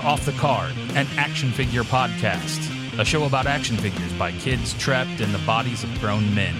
[0.00, 4.32] listening to Off the Card, an action figure podcast, a show about action figures by
[4.32, 6.54] kids trapped in the bodies of grown men.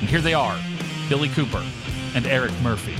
[0.00, 0.58] And here they are
[1.08, 1.64] Billy Cooper
[2.14, 2.96] and Eric Murphy.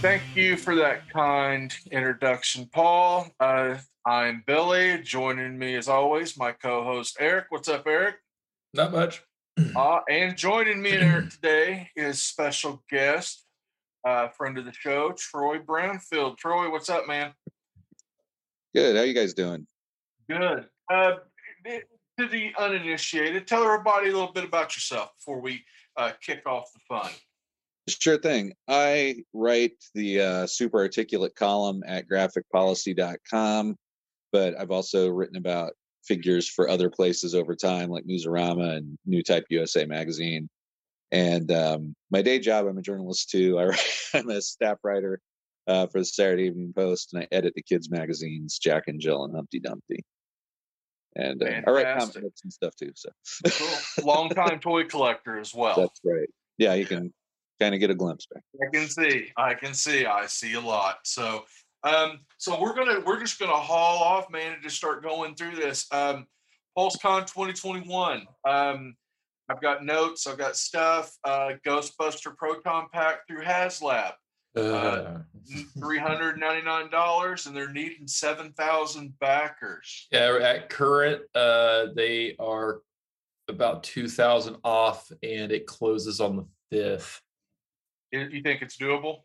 [0.00, 3.28] Thank you for that kind introduction, Paul.
[3.38, 3.76] Uh,
[4.06, 5.02] I'm Billy.
[5.02, 7.46] Joining me, as always, my co host, Eric.
[7.50, 8.16] What's up, Eric?
[8.72, 9.22] Not much.
[9.76, 13.44] Uh, and joining me and Eric today is special guest,
[14.06, 16.38] uh, friend of the show, Troy Brownfield.
[16.38, 17.32] Troy, what's up, man?
[18.74, 18.96] Good.
[18.96, 19.66] How you guys doing?
[20.28, 20.66] Good.
[20.92, 21.12] Uh,
[22.18, 25.64] to the uninitiated, tell everybody a little bit about yourself before we
[25.96, 27.10] uh, kick off the fun.
[27.88, 28.52] Sure thing.
[28.68, 33.76] I write the uh, super articulate column at graphicpolicy.com,
[34.32, 35.72] but I've also written about
[36.04, 40.48] figures for other places over time, like Newsarama and New Type USA magazine.
[41.12, 43.58] And um, my day job, I'm a journalist too.
[43.58, 43.76] I,
[44.14, 45.20] I'm a staff writer
[45.66, 49.24] uh, for the Saturday Evening Post, and I edit the kids' magazines, Jack and Jill
[49.24, 50.04] and Humpty Dumpty.
[51.16, 52.92] And uh, I write comic books and stuff too.
[52.94, 53.10] So
[53.48, 54.04] Cool.
[54.06, 55.74] Long-time toy collector as well.
[55.76, 56.28] that's right.
[56.58, 57.12] Yeah, you can
[57.60, 58.42] kind of get a glimpse back.
[58.62, 59.30] I can see.
[59.36, 60.06] I can see.
[60.06, 60.98] I see a lot.
[61.04, 61.44] So,
[61.82, 65.56] um, so we're gonna we're just gonna haul off, man, and just start going through
[65.56, 65.86] this.
[65.92, 66.26] Um,
[66.76, 68.26] PulseCon 2021.
[68.48, 68.94] Um,
[69.48, 70.26] I've got notes.
[70.26, 71.10] I've got stuff.
[71.24, 74.12] Uh, Ghostbuster Proton Pack through HasLab.
[74.56, 75.18] Uh,
[75.78, 80.08] Three hundred ninety nine dollars, and they're needing seven thousand backers.
[80.10, 82.80] yeah, at current, uh, they are
[83.48, 87.20] about two thousand off, and it closes on the fifth.
[88.12, 89.22] You you think it's doable?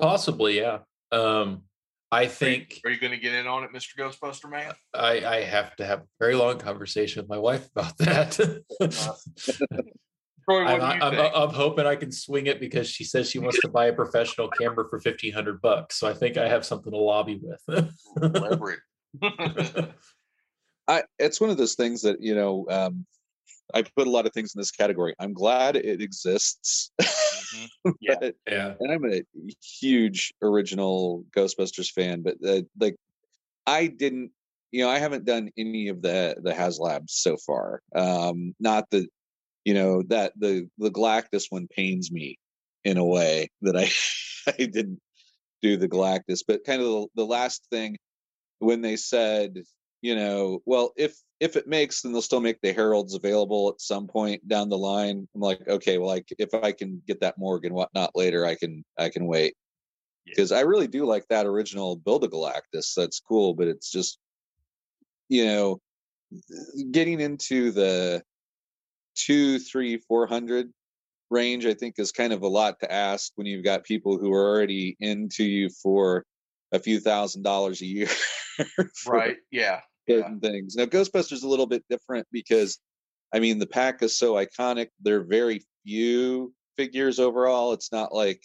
[0.00, 0.78] Possibly, yeah.
[1.14, 1.62] Um,
[2.10, 3.96] I think Are you going to get in on it, Mr.
[3.98, 4.72] Ghostbuster Man?
[4.94, 8.62] I, I have to have a very long conversation with my wife about that.
[10.48, 11.32] Troy, what I'm, do you I'm, think?
[11.34, 14.48] I'm hoping I can swing it because she says she wants to buy a professional
[14.48, 15.98] camera for fifteen hundred bucks.
[15.98, 17.92] So I think I have something to lobby with.
[18.16, 18.80] Leverage.
[20.86, 23.06] I it's one of those things that you know um,
[23.72, 25.14] I put a lot of things in this category.
[25.18, 26.90] I'm glad it exists,
[27.54, 27.94] Mhm.
[28.00, 28.14] Yeah.
[28.20, 28.74] but- yeah.
[28.80, 29.22] and I'm a
[29.80, 32.22] huge original Ghostbusters fan.
[32.22, 32.96] But uh, like,
[33.66, 34.30] I didn't,
[34.72, 37.80] you know, I haven't done any of the the HasLabs so far.
[37.94, 39.08] Um, not the,
[39.64, 42.38] you know, that the the Galactus one pains me
[42.84, 43.90] in a way that I
[44.52, 45.00] I didn't
[45.62, 47.96] do the Galactus, but kind of the, the last thing
[48.58, 49.62] when they said
[50.04, 53.80] you know, well, if if it makes, then they'll still make the heralds available at
[53.80, 55.26] some point down the line.
[55.34, 58.84] I'm like, okay, well, like if I can get that Morgan whatnot later, I can
[58.98, 59.54] I can wait
[60.26, 60.32] Yeah.
[60.32, 62.92] because I really do like that original Build a Galactus.
[62.94, 64.18] That's cool, but it's just
[65.30, 65.80] you know
[66.90, 68.22] getting into the
[69.14, 70.70] two, three, four hundred
[71.30, 71.64] range.
[71.64, 74.50] I think is kind of a lot to ask when you've got people who are
[74.50, 76.26] already into you for
[76.72, 78.08] a few thousand dollars a year.
[79.06, 79.38] right.
[79.50, 79.80] Yeah.
[80.06, 80.34] Yeah.
[80.40, 80.76] things.
[80.76, 82.78] Now, Ghostbusters is a little bit different because,
[83.34, 84.88] I mean, the pack is so iconic.
[85.00, 87.72] There are very few figures overall.
[87.72, 88.42] It's not like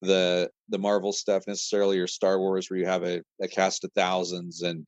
[0.00, 3.90] the the Marvel stuff necessarily or Star Wars where you have a, a cast of
[3.94, 4.86] thousands and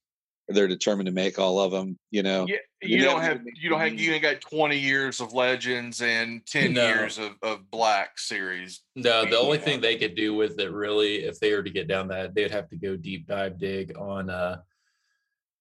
[0.49, 1.97] they're determined to make all of them.
[2.11, 4.79] You know, Yeah, You you don't never have you don't have you ain't got twenty
[4.79, 6.87] years of legends and ten No.
[6.87, 8.83] years of, of black series.
[8.97, 11.89] No, the only thing they could do with it really, if they were to get
[11.89, 14.59] down that, they'd have to go deep dive dig on uh,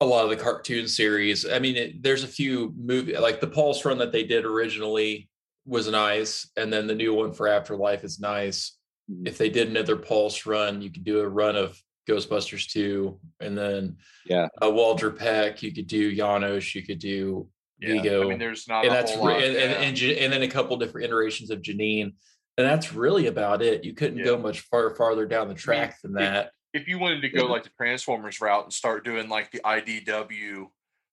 [0.02, 1.46] a lot of the cartoon series.
[1.48, 5.30] I mean, it, there's a few movie like the Pulse run that they did originally
[5.66, 8.78] was nice, and then the new one for Afterlife is nice.
[9.12, 9.28] Mhm.
[9.28, 11.78] If they did another Pulse run, you could do a run of
[12.08, 14.48] Ghostbusters 2, and then Yeah.
[14.64, 15.62] uh, Walter Peck.
[15.62, 16.74] You could do Janosz.
[16.74, 17.50] You could do
[17.80, 19.44] Yeah, Vigo I mean, there's not and a that's whole lot.
[19.44, 19.82] and, and, yeah.
[19.82, 22.14] and, Ja- and then a couple different iterations of Janine,
[22.58, 23.84] and that's really about it.
[23.84, 26.52] You couldn't go much far farther down the track than that.
[26.74, 27.52] If you wanted to go Yeah.
[27.52, 30.68] like the Transformers route and start doing like the IDW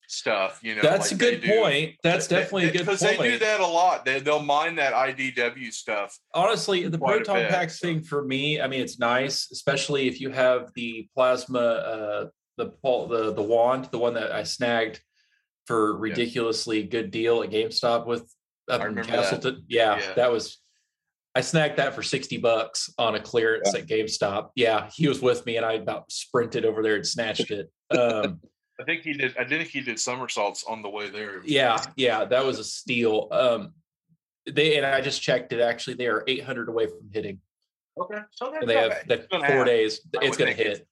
[0.09, 1.95] stuff, you know, that's like a good do- point.
[2.03, 4.05] That's they- definitely a good because they do that a lot.
[4.05, 6.17] They they'll mine that IDW stuff.
[6.35, 7.89] Honestly, the proton bit, packs so.
[7.89, 12.27] thing for me, I mean, it's nice, especially if you have the plasma, uh,
[12.57, 15.01] the the the wand, the one that I snagged
[15.67, 18.33] for ridiculously good deal at GameStop with
[18.69, 18.95] up in.
[19.05, 19.65] Castleton.
[19.69, 20.15] Yeah, Yeah.
[20.15, 20.59] that was.
[21.37, 24.53] I snagged that for sixty bucks on a clearance at GameStop.
[24.55, 27.71] Yeah, he was with me, and I about sprinted over there and snatched it.
[27.91, 28.41] Um,
[28.81, 29.37] I think he did.
[29.37, 31.43] I think he did somersaults on the way there.
[31.45, 33.29] yeah, yeah, that was a steal.
[33.31, 33.75] Um,
[34.51, 35.61] they and I just checked it.
[35.61, 37.39] Actually, they are eight hundred away from hitting.
[38.01, 38.21] Okay.
[38.31, 39.67] So they have the four happen.
[39.67, 40.01] days.
[40.23, 40.67] It's gonna hit.
[40.69, 40.87] it's-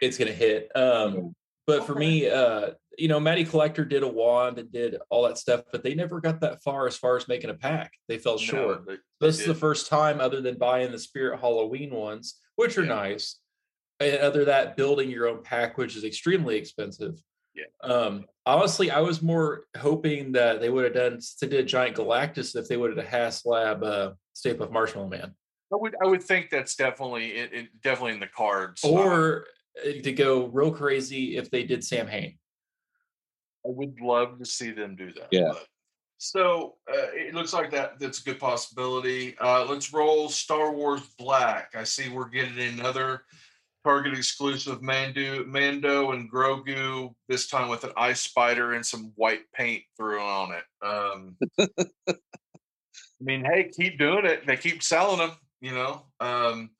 [0.00, 0.74] It's gonna hit.
[0.74, 1.34] Um,
[1.66, 5.38] but for me, uh, you know, Matty Collector did a wand and did all that
[5.38, 7.92] stuff, but they never got that far as far as making a pack.
[8.08, 8.86] They fell short.
[8.86, 12.40] No, they- this they is the first time, other than buying the Spirit Halloween ones,
[12.56, 12.88] which are Yeah.
[12.94, 13.38] nice.
[14.00, 17.20] And other that, building your own pack, which is extremely expensive.
[17.54, 17.64] Yeah.
[17.82, 21.96] Um, honestly, I was more hoping that they would have done they did a Giant
[21.96, 25.34] Galactus if they would have had HasLab uh Stay Puft Marshmallow Man.
[25.72, 28.82] I would I would think that's definitely it, it definitely in the cards.
[28.82, 29.46] Or
[29.84, 32.38] uh, to go real crazy if they did Samhain.
[33.66, 35.28] I would love to see them do that.
[35.30, 35.50] Yeah.
[35.52, 35.66] but-
[36.18, 39.36] So uh, it looks like that that's a good possibility.
[39.38, 41.72] Uh, let's roll Star Wars Black.
[41.74, 43.22] I see we're getting another
[43.84, 47.14] Target exclusive Mando, Mando and Grogu.
[47.28, 50.64] This time with an ice spider and some white paint thrown on it.
[50.86, 51.36] Um,
[52.08, 52.14] I
[53.20, 54.46] mean, hey, keep doing it.
[54.46, 55.32] They keep selling them.
[55.62, 56.04] You know.
[56.20, 56.70] Um,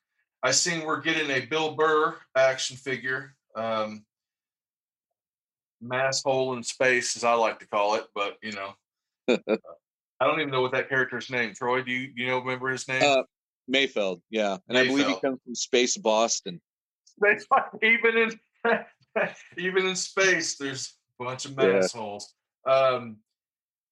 [0.42, 3.34] I seen we're getting a Bill Burr action figure.
[3.54, 4.04] Um,
[5.80, 8.04] mass hole in space, as I like to call it.
[8.14, 8.74] But you know,
[9.28, 11.54] I don't even know what that character's name.
[11.54, 13.02] Troy, do you you know remember his name?
[13.02, 13.22] Uh,
[13.70, 16.60] Mayfeld, yeah, and I believe he comes from Space Boston.
[17.18, 17.36] Why
[17.82, 18.40] even in
[19.58, 21.72] even in space, there's a bunch of Yeah.
[21.72, 22.34] mass holes.
[22.66, 23.18] Um,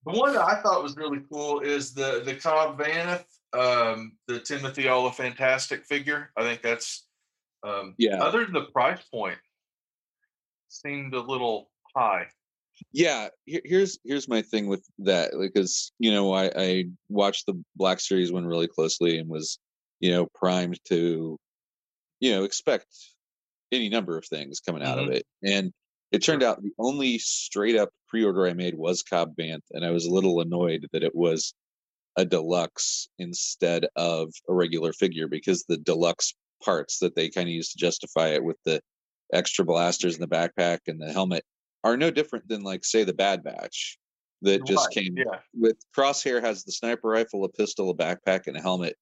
[0.06, 4.40] the one that I thought was really cool is the the Cobb Vanth, um, the
[4.40, 6.30] Timothy All Fantastic figure.
[6.36, 7.06] I think that's
[7.62, 8.22] um, Yeah.
[8.22, 9.38] Other than the price point,
[10.68, 12.26] seemed a little high.
[12.92, 17.60] Yeah, here, here's here's my thing with that because you know I I watched the
[17.76, 19.58] Black Series one really closely and was
[20.00, 21.38] you know primed to
[22.20, 22.86] you know expect
[23.72, 25.14] any number of things coming out of mm-hmm.
[25.14, 25.72] it, and
[26.12, 29.90] it turned out the only straight up pre-order I made was Cobb Vanth, and I
[29.90, 31.54] was a little annoyed that it was
[32.16, 36.34] a deluxe instead of a regular figure because the deluxe
[36.64, 38.80] parts that they kind of used to justify it with the
[39.32, 41.44] extra blasters in the backpack and the helmet
[41.88, 43.98] are no different than like say the Bad Batch
[44.42, 48.46] that just Right, came Yeah, with Crosshair has the sniper rifle, a pistol, a backpack,
[48.46, 48.94] and a helmet.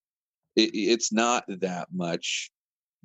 [0.55, 2.51] It, it's not that much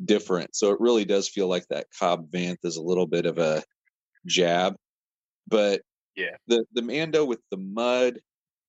[0.06, 3.38] different, so it really does feel like that Cobb Vanth is a little bit of
[3.38, 3.64] a
[4.26, 4.76] jab,
[5.48, 5.82] but
[6.16, 6.38] Yeah.
[6.48, 8.20] the the Mando with the mud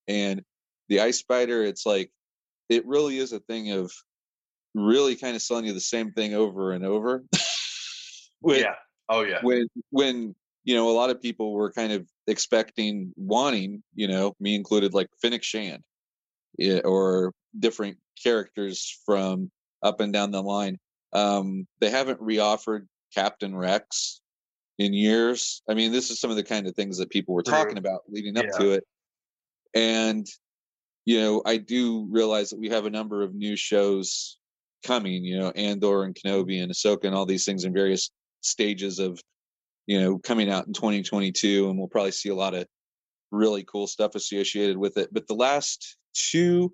[0.08, 0.42] and
[0.88, 2.10] the Ice Spider, it's like
[2.68, 3.92] it really is a thing of
[4.74, 7.24] really kind of selling you the same thing over and over.
[8.40, 8.74] With- yeah.
[9.08, 9.38] Oh yeah.
[9.42, 14.34] when when you know a lot of people were kind of expecting wanting you know
[14.40, 15.82] me included like Fennec Shand
[16.84, 19.50] or different characters from
[19.82, 20.78] up and down the line.
[21.12, 24.20] Um they haven't reoffered Captain Rex
[24.78, 25.62] in years.
[25.68, 28.02] I mean this is some of the kind of things that people were talking about
[28.08, 28.58] leading up Yeah.
[28.58, 28.84] to it.
[29.74, 30.26] And
[31.04, 34.38] you know i do realize that we have a number of new shows
[34.86, 38.10] coming you know andor and kenobi and ahsoka and all these things in various
[38.40, 39.20] stages of
[39.86, 42.66] you know coming out in 2022 and we'll probably see a lot of
[43.30, 46.72] really cool stuff associated with it but the last two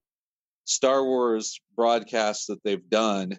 [0.64, 3.38] star wars broadcasts that they've done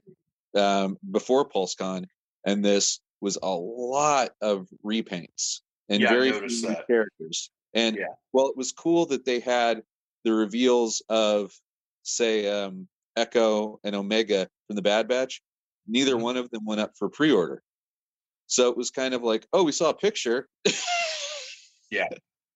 [0.56, 2.06] um, before pulsecon
[2.46, 8.06] and this was a lot of repaints and Yeah, very few characters and Yeah.
[8.34, 9.84] well it was cool that they had
[10.24, 11.52] the reveals of
[12.04, 15.42] say um, echo and omega from the bad batch
[15.88, 16.22] neither Mhm.
[16.22, 17.62] one of them went up for pre-order
[18.50, 20.48] so it was kind of like, oh, we saw a picture.
[21.92, 22.08] Yeah.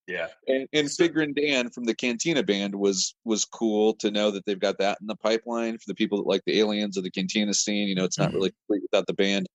[0.08, 0.28] Yeah.
[0.48, 4.46] And and So- Figrin D'an from the Cantina band was was cool to know that
[4.46, 7.12] they've got that in the pipeline for the people that like the aliens of the
[7.12, 7.88] Cantina scene.
[7.88, 8.36] You know, it's not Mm-hmm.
[8.38, 9.48] really complete without the band.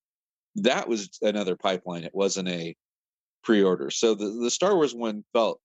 [0.56, 2.04] That was another pipeline.
[2.04, 2.74] It wasn't a
[3.44, 3.90] pre-order.
[3.90, 5.60] So the the Star Wars one felt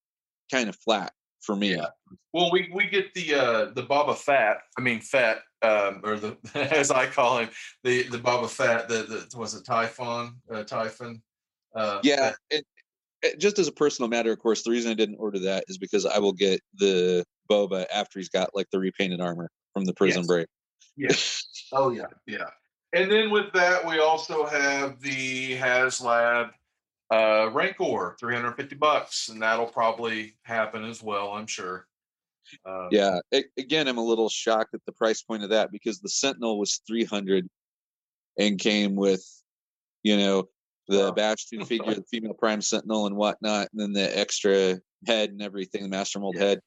[0.51, 1.75] kind of flat for me.
[1.75, 1.87] Yeah.
[2.33, 4.57] Well, we we get the uh the Baba Fat.
[4.77, 7.49] I mean Fat um, or the as I call him,
[7.83, 8.87] the the Baba Fat.
[8.87, 10.35] The the was it Tython?
[10.51, 11.21] Uh, Tython.
[11.75, 12.65] Uh, Yeah, it,
[13.21, 15.77] it- just as a personal matter, of course, the reason I didn't order that is
[15.77, 19.93] because I will get the Boba after he's got like the repainted armor from the
[19.93, 20.27] Prison Yes.
[20.27, 20.47] Break.
[20.97, 21.15] Yeah.
[21.71, 22.49] Oh yeah, yeah.
[22.91, 26.51] And then with that, we also have the HasLab
[27.11, 31.29] uh, Rancor, three hundred fifty bucks, and that'll probably happen as well.
[31.31, 31.87] I'm sure.
[32.65, 33.19] Um, Yeah.
[33.33, 36.59] A- again, I'm a little shocked at the price point of that because the Sentinel
[36.59, 37.47] was 300
[38.37, 39.25] and came with,
[40.03, 40.49] you know,
[40.87, 41.11] the Wow.
[41.11, 45.83] Bastion figure, the female Prime Sentinel and whatnot, and then the extra head and everything,
[45.83, 46.43] the Master Mold Yeah.
[46.45, 46.59] head,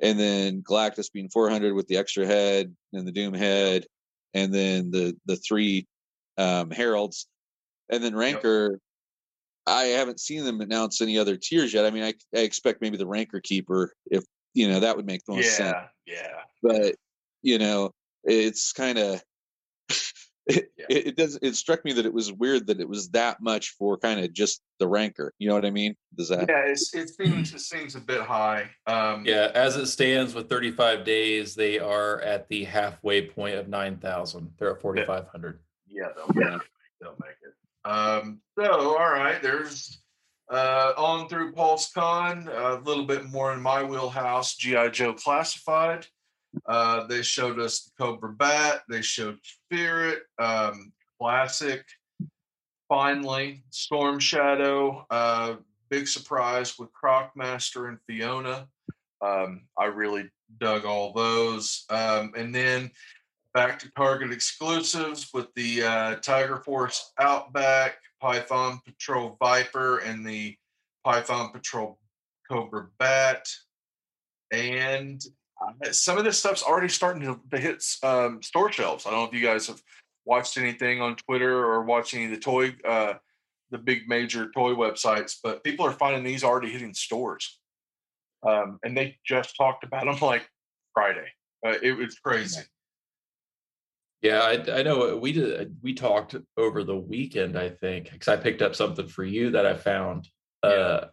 [0.00, 3.86] and then Galactus being 400 with the extra head and the Doom head,
[4.34, 5.86] and then the the three
[6.36, 7.28] um, heralds,
[7.90, 8.78] and then Rancor.
[9.66, 11.86] I haven't seen them announce any other tiers yet.
[11.86, 15.24] I mean, I, I expect maybe the Rancor Keeper, if you know, that would make
[15.24, 15.74] the most sense
[16.06, 16.14] Yeah.
[16.14, 16.40] Yeah.
[16.62, 16.94] but
[17.42, 17.90] you know
[18.24, 19.22] it's kind of
[20.46, 20.86] it, Yeah.
[20.90, 23.70] it, it does it struck me that it was weird that it was that much
[23.78, 25.32] for kind of just the Rancor.
[25.38, 25.94] You know what I mean?
[26.16, 26.46] Does that?
[26.48, 28.70] Yeah, it's, it seems it seems a bit high.
[28.86, 33.68] Um, Yeah, as it stands with 35 days, they are at the halfway point of
[33.68, 34.52] 9,000.
[34.58, 35.60] They're at 4,500.
[35.88, 36.60] yeah, they'll make it.
[37.00, 37.54] They'll make it.
[37.84, 39.98] Um, so, all right, there's
[40.50, 44.56] uh, on through PulseCon, a little bit more in my wheelhouse.
[44.56, 46.06] GI Joe Classified.
[46.66, 48.82] Uh, they showed us the Cobra Bat.
[48.88, 51.84] They showed Spirit, um, Classic.
[52.88, 55.06] Finally, Storm Shadow.
[55.10, 55.56] Uh,
[55.88, 58.68] big surprise with Crocmaster and Fiona.
[59.20, 61.84] Um, I really dug all those.
[61.88, 62.90] Um, and then
[63.54, 70.56] back to Target exclusives with the uh, Tiger Force Outback, Python Patrol Viper, and the
[71.04, 71.98] Python Patrol
[72.50, 73.46] Cobra Bat.
[74.50, 75.24] And
[75.62, 79.06] uh, some of this stuff's already starting to, hit um, store shelves.
[79.06, 79.80] I don't know if you guys have
[80.24, 83.14] watched anything on Twitter or watched any of the toy, uh,
[83.70, 87.60] the big major toy websites, but people are finding these already hitting stores.
[88.46, 90.48] Um, and they just talked about them like
[90.92, 91.28] Friday.
[91.64, 92.60] Uh, it was crazy.
[94.24, 95.76] Yeah, I, I know we did.
[95.82, 99.66] We talked over the weekend, I think, because I picked up something for you that
[99.66, 100.28] I found
[100.62, 101.08] uh,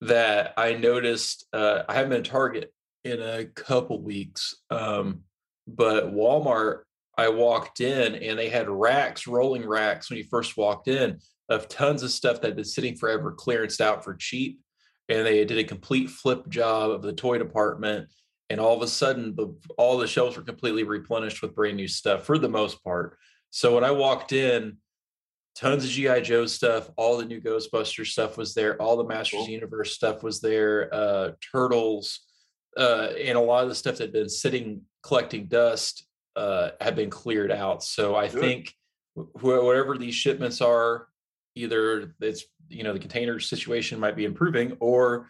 [0.00, 1.46] that I noticed.
[1.52, 2.72] Uh, I haven't been to Target
[3.04, 5.24] in a couple weeks, um,
[5.66, 6.84] but Walmart.
[7.18, 11.68] I walked in and they had racks, rolling racks, when you first walked in, of
[11.68, 14.60] tons of stuff that had been sitting forever, clearanced out for cheap,
[15.08, 18.08] and they did a complete flip job of the toy department
[18.50, 21.88] and all of a sudden the all the shelves were completely replenished with brand new
[21.88, 23.16] stuff for the most part
[23.50, 24.76] so when i walked in
[25.54, 29.40] tons of gi joe stuff all the new ghostbusters stuff was there all the masters
[29.40, 29.48] Cool.
[29.48, 32.20] universe stuff was there uh turtles
[32.76, 36.94] uh and a lot of the stuff that had been sitting collecting dust uh had
[36.96, 38.40] been cleared out so i Good.
[38.40, 38.74] think
[39.14, 41.08] wh- whatever these shipments are
[41.54, 45.28] either it's you know the container situation might be improving or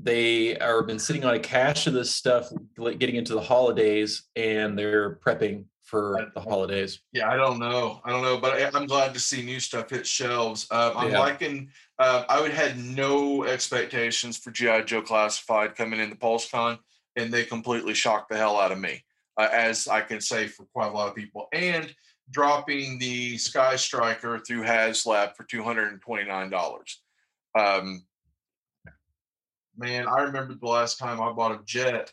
[0.00, 4.24] they are been sitting on a cache of this stuff like, getting into the holidays
[4.36, 8.00] and they're prepping for the holidays Yeah, I don't know.
[8.04, 10.66] I don't know, but I'm glad to see new stuff hit shelves.
[10.70, 11.18] Um, I'm Yeah.
[11.20, 11.70] liking.
[11.98, 16.78] Uh, I would had no expectations for GI Joe Classified coming into PulseCon,
[17.16, 19.02] and they completely shocked the hell out of me,
[19.38, 21.48] uh, as I can say for quite a lot of people.
[21.52, 21.92] And
[22.30, 27.00] dropping the Sky Striker through HasLab for two hundred and twenty nine dollars.
[27.58, 28.04] Um,
[29.78, 32.12] man, I remember the last time I bought a jet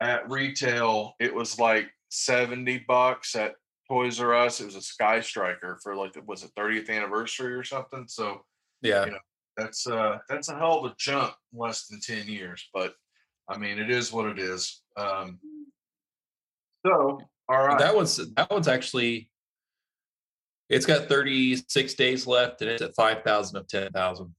[0.00, 3.54] at retail, it was like 70 bucks at
[3.88, 4.60] Toys R Us.
[4.60, 8.04] It was a Sky Striker for like it was it 30th anniversary or something.
[8.08, 8.42] So
[8.82, 9.18] yeah You know,
[9.56, 12.94] that's uh that's a hell of a jump in less than 10 years, but
[13.48, 14.82] I mean it is what it is.
[14.96, 15.38] Um
[16.86, 17.78] so all right.
[17.78, 19.30] that one's that one's actually
[20.68, 24.34] it's got 36 days left and it's at 5000 of 10000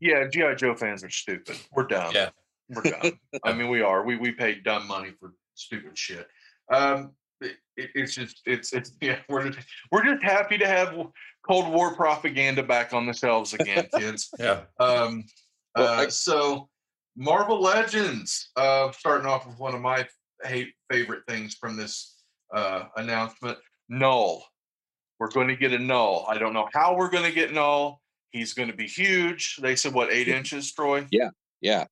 [0.00, 1.56] yeah, GI Joe fans are stupid.
[1.72, 2.12] We're dumb.
[2.14, 2.30] Yeah.
[2.68, 3.18] We're dumb.
[3.44, 4.04] I mean we are.
[4.04, 6.26] We we pay dumb money for stupid shit.
[6.72, 10.94] Um it, it- it's just it's it's yeah we're just, we're just happy to have
[11.48, 14.28] Cold War propaganda back on the shelves again, kids.
[14.38, 15.24] yeah Um,
[15.76, 16.68] Well, uh, I- so
[17.16, 20.06] Marvel Legends, uh, starting off with one of my
[20.44, 22.22] hate favorite things from this
[22.54, 24.44] uh, announcement, Null.
[25.18, 26.26] We're going to get a Null.
[26.28, 28.00] I don't know how we're going to get Null.
[28.30, 29.56] He's going to be huge.
[29.60, 31.06] They said what eight inches, Troy.
[31.10, 31.30] Yeah.
[31.60, 31.84] Yeah.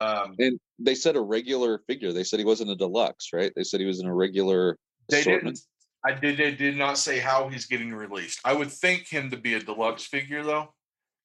[0.00, 2.12] Um, And they said a regular figure.
[2.12, 3.52] They said he wasn't a deluxe, right?
[3.54, 5.56] They said he was in a regular they assortment.
[5.56, 5.66] didn't.
[6.04, 6.36] I did.
[6.36, 8.40] They did not say how he's getting released.
[8.44, 10.74] I would think him to be a deluxe figure though,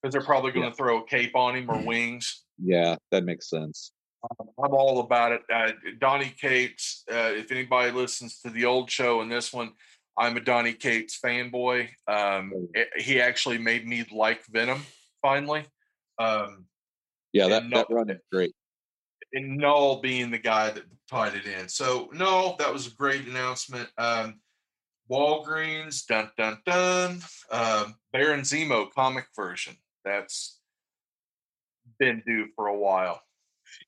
[0.02, 2.44] because they're probably going to throw a cape on him or wings.
[2.64, 3.92] Yeah, that makes sense.
[4.60, 5.42] I'm all about it.
[5.52, 7.04] Uh, Donnie Cates.
[7.12, 9.72] Uh, if anybody listens to the old show and this one,
[10.18, 11.90] I'm a Donnie Cates fanboy.
[12.08, 12.68] Um, Oh.
[12.74, 14.86] it- he actually made me like Venom
[15.22, 15.66] finally.
[16.18, 16.68] Um,
[17.34, 18.56] Yeah, that, that run is great.
[19.34, 21.70] and Null being the guy that tied it in.
[21.70, 23.90] So Null, that was a great announcement.
[23.98, 24.42] Um,
[25.10, 27.22] Walgreens, dun dun dun.
[27.52, 29.76] Um, Baron Zemo comic version.
[30.04, 30.60] That's
[32.00, 33.22] been due for a while.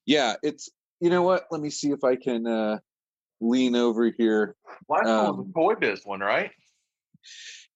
[0.06, 0.70] Yeah, it's
[1.02, 1.46] you know what?
[1.52, 2.80] Let me see if I can uh
[3.42, 4.56] lean over here.
[4.88, 6.52] Was Um, a Toy Biz one, right?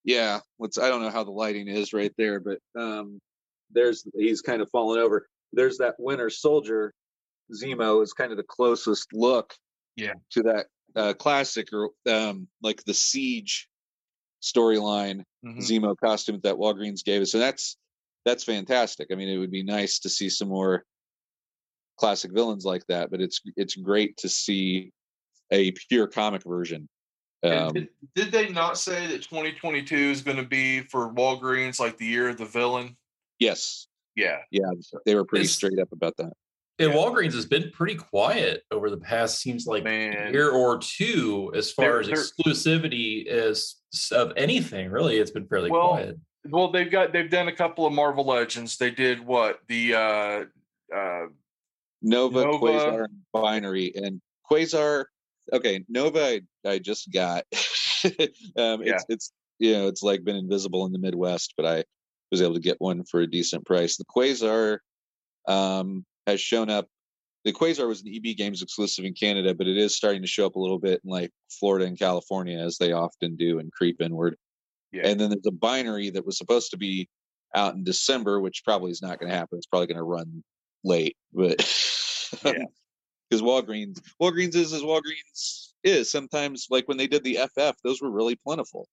[0.03, 3.21] Yeah, what's I don't know how the lighting is right there, but um
[3.71, 5.27] there's he's kind of fallen over.
[5.53, 6.93] There's that Winter Soldier.
[7.53, 9.53] Zemo is kind of the closest look
[9.95, 10.13] Yeah.
[10.31, 13.69] to that uh classic or um like the siege
[14.41, 15.57] storyline Mhm.
[15.59, 17.33] Zemo costume that Walgreens gave us.
[17.33, 17.77] And that's
[18.25, 19.07] that's fantastic.
[19.11, 20.85] I mean, it would be nice to see some more
[21.97, 24.91] classic villains like that, but it's it's great to see
[25.51, 26.87] a pure comic version
[27.43, 31.97] Um, did, did they not say that 2022 is going to be for Walgreens like
[31.97, 32.95] the year of the villain?
[33.39, 34.39] yes, Yeah.
[34.51, 34.71] yeah,
[35.05, 36.33] they were pretty It's- straight up about that.
[36.79, 36.95] And Yeah.
[36.97, 40.33] Walgreens has been pretty quiet over the past seems like Man.
[40.33, 43.75] year or two as far They're- as exclusivity is
[44.11, 44.89] of anything.
[44.89, 46.17] Really, it's been fairly Well, quiet.
[46.49, 48.77] Well, they've got they've done a couple of Marvel Legends.
[48.77, 50.43] They did what the uh
[50.95, 51.25] uh
[52.01, 52.57] Nova, Nova.
[52.57, 54.19] Quasar, and Binary, and
[54.49, 55.05] Quasar.
[55.51, 57.43] Okay, Nova, I, I just got.
[58.57, 58.95] um, Yeah.
[58.95, 61.83] It's it's you know it's like been invisible in the Midwest, but I
[62.31, 63.97] was able to get one for a decent price.
[63.97, 64.79] The Quasar
[65.47, 66.87] um, has shown up.
[67.45, 70.45] The Quasar was an EB Games exclusive in Canada, but it is starting to show
[70.45, 74.01] up a little bit in like Florida and California, as they often do, and creep
[74.01, 74.37] inward.
[74.91, 75.07] Yeah.
[75.07, 77.09] And then there's a binary that was supposed to be
[77.55, 79.57] out in December, which probably is not going to happen.
[79.57, 80.43] It's probably going to run
[80.83, 81.59] late, but
[82.43, 82.53] Yeah.
[83.33, 86.11] because Walgreens, Walgreens is as Walgreens is.
[86.11, 88.87] Sometimes, like when they did the FF, those were really plentiful.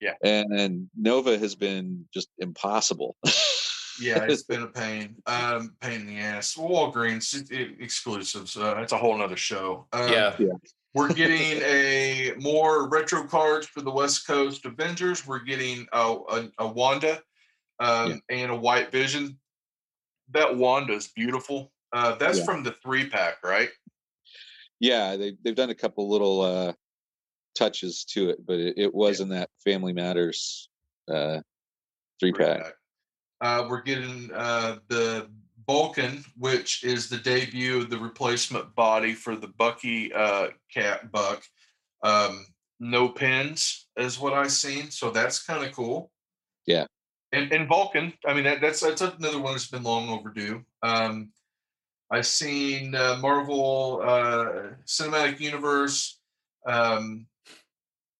[0.00, 0.14] Yeah.
[0.22, 3.16] and, and Nova has been just impossible.
[4.00, 5.16] yeah, it's been a pain.
[5.26, 6.54] Um pain in the ass.
[6.54, 8.56] Walgreens it, it, exclusives.
[8.56, 9.86] Uh, that's a whole nother show.
[9.92, 10.36] Um, yeah.
[10.94, 15.26] We're getting a more retro cards for the West Coast Avengers.
[15.26, 17.22] We're getting a, a, a Wanda
[17.80, 19.38] um, and a White Vision.
[20.30, 21.72] That Wanda is beautiful.
[21.92, 22.44] Uh, that's Yeah.
[22.44, 23.70] from the three pack, right?
[24.80, 26.72] yeah, they they've done a couple little uh,
[27.56, 30.68] touches to it, but it, it was in that Family Matters
[31.12, 31.40] uh,
[32.20, 32.74] three pack.
[33.40, 35.28] Uh, we're getting uh, the
[35.66, 41.42] Vulcan, which is the debut of the replacement body for the Bucky uh, cat buck.
[42.02, 42.46] Um,
[42.80, 46.12] no pins is what I've seen, so that's kind of cool.
[46.66, 46.86] Yeah.
[47.32, 50.64] And, and Vulcan, I mean that, that's that's another one that's been long overdue.
[50.82, 51.32] Um,
[52.10, 56.18] I've seen uh, Marvel uh, Cinematic Universe,
[56.66, 57.26] um,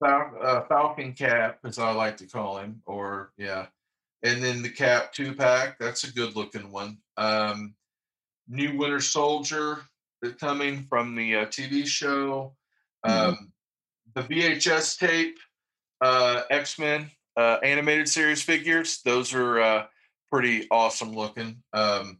[0.00, 3.66] Fal- uh, Falcon Cap, as I like to call him, or yeah,
[4.22, 5.78] and then the Cap two pack.
[5.78, 6.98] That's a good looking one.
[7.16, 7.74] Um,
[8.48, 9.82] New Winter Soldier
[10.38, 12.54] coming from the uh, TV show.
[13.04, 13.52] Um,
[14.14, 15.36] the VHS tape,
[16.00, 19.00] uh, X Men uh, animated series figures.
[19.04, 19.86] Those are uh,
[20.30, 21.62] pretty awesome looking.
[21.72, 22.18] Um,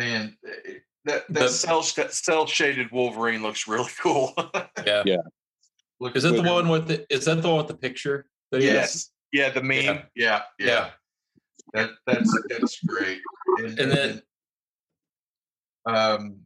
[0.00, 0.72] man, eh,
[1.04, 4.32] that that The- cell cell shaded Wolverine looks really cool.
[4.84, 5.02] Yeah.
[5.06, 5.16] Yeah.
[6.00, 7.06] Look, Is that the one with the?
[7.14, 8.26] Is that the one with the picture?
[8.50, 8.66] that he?
[8.68, 9.10] Yes.
[9.32, 9.84] Yeah, the meme.
[9.84, 10.02] Yeah.
[10.16, 10.66] Yeah, yeah.
[10.66, 10.90] Yeah.
[11.74, 13.20] That that's that's great.
[13.58, 14.22] And, And then-
[15.86, 16.40] um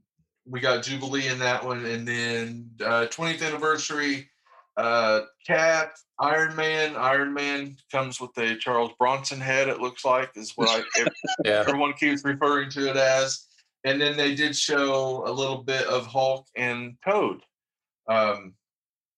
[0.46, 4.28] we got Jubilee in that one, and then uh 20th anniversary,
[4.76, 6.96] uh Cap, Iron Man.
[6.96, 10.82] Iron Man comes with a Charles Bronson head, it looks like, is what I
[11.44, 11.60] Yeah.
[11.66, 13.46] everyone keeps referring to it as.
[13.84, 17.40] And then they did show a little bit of Hulk and Toad.
[18.08, 18.54] Um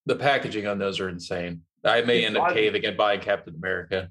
[0.06, 1.62] The packaging on those are insane.
[1.84, 4.10] I may end up caving and buying Captain America.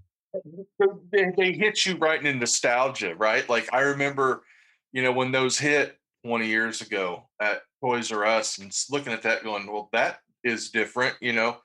[1.11, 3.47] they, they hit you right in nostalgia, right?
[3.49, 4.43] Like I remember,
[4.93, 9.21] you know, when those hit 20 years ago at Toys R Us and looking at
[9.23, 11.57] that going, well, that is different, you know.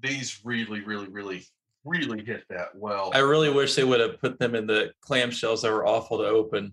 [0.00, 1.44] These really, really, really,
[1.84, 3.10] really hit that well.
[3.14, 6.24] I really wish they would have put them in the clamshells that were awful to
[6.24, 6.72] open.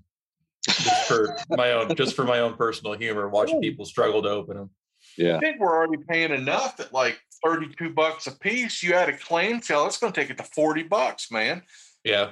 [0.66, 4.58] Just for my own, just for my own personal humor, watching people struggle to open
[4.58, 4.70] them.
[5.18, 8.82] Yeah, I think we're already paying enough at like 32 bucks a piece.
[8.84, 11.64] You add a clamshell, it's going to take it to 40 bucks, man.
[12.04, 12.32] Yeah.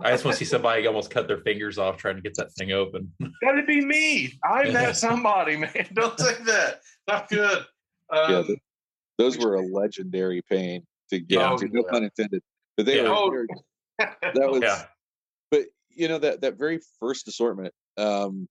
[0.00, 2.52] I just want to see somebody almost cut their fingers off trying to get that
[2.52, 3.12] thing open.
[3.42, 4.38] That'd be me.
[4.44, 5.88] I'm that somebody, man.
[5.92, 6.80] Don't say that.
[7.06, 7.64] Not good.
[8.10, 8.56] Um, Yeah, the-
[9.18, 11.52] those were a legendary pain to get Yeah.
[11.52, 11.68] into.
[11.68, 12.42] No pun intended.
[12.76, 13.08] But they Yeah.
[13.10, 13.46] were.
[13.50, 13.62] Oh.
[13.98, 14.62] that was.
[14.62, 14.86] Yeah.
[15.50, 18.48] But you know that that very first assortment, um,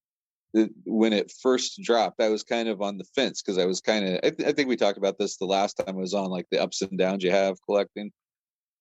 [0.54, 3.80] it, when it first dropped, I was kind of on the fence because I was
[3.80, 4.20] kind of.
[4.24, 6.48] I, th- I think we talked about this the last time I was on, like
[6.52, 8.12] the ups and downs you have collecting,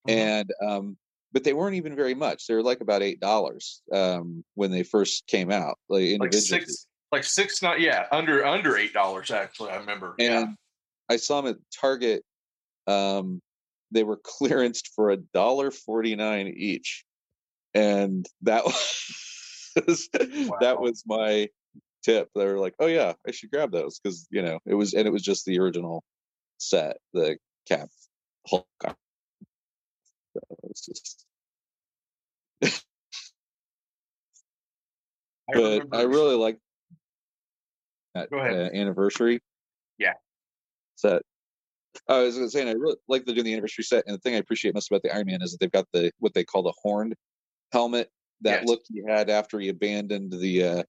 [0.08, 0.12] Mhm.
[0.12, 0.96] and um,
[1.32, 2.46] but they weren't even very much.
[2.46, 6.60] They were like about eight dollars um when they first came out, like like individually.
[6.64, 9.70] six, like six, not yeah, under under eight dollars actually.
[9.70, 10.14] I remember.
[10.18, 10.54] and yeah.
[11.08, 12.22] I saw them at Target.
[12.86, 13.40] Um,
[13.90, 17.04] they were clearanced for a dollar forty nine each,
[17.74, 18.64] and that
[19.86, 20.08] was
[20.60, 21.48] that was my
[22.04, 22.28] tip.
[22.34, 25.06] They were like, "Oh yeah, I should grab those because you know it was and
[25.06, 26.04] it was just the original
[26.58, 27.38] set, the
[27.68, 27.88] Cap
[28.48, 30.40] Hulk." So
[30.74, 31.24] just,
[32.60, 32.72] but
[35.48, 36.58] remember- I really like
[38.14, 38.36] that uh,
[38.76, 39.40] anniversary.
[41.08, 41.22] Set.
[42.08, 44.04] I was gonna say, and I really like they're doing the anniversary set.
[44.06, 46.12] And the thing I appreciate most about the Iron Man is that they've got the
[46.18, 47.14] what they call the horned
[47.72, 48.10] helmet.
[48.42, 48.68] That Yes.
[48.68, 50.82] look he had after he abandoned the uh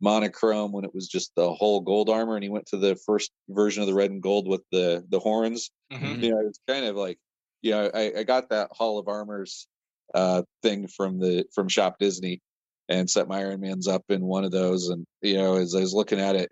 [0.00, 3.32] monochrome when it was just the whole gold armor, and he went to the first
[3.48, 5.70] version of the red and gold with the the horns.
[5.90, 6.22] Mhm.
[6.22, 7.18] You know, it's kind of like,
[7.62, 9.68] you know, I, I got that Hall of Armors
[10.14, 12.40] uh, thing from the from Shop Disney,
[12.88, 14.88] and set my Iron Man's up in one of those.
[14.88, 16.50] And you know, as I was looking at it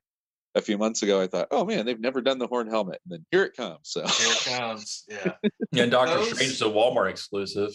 [0.54, 3.12] a few months ago, I thought, oh man, they've never done the horn helmet, and
[3.12, 3.80] then here it comes.
[3.82, 5.04] So Here it comes.
[5.08, 5.32] Yeah.
[5.72, 7.72] Yeah, and Doctor Those- Strange is a Walmart exclusive.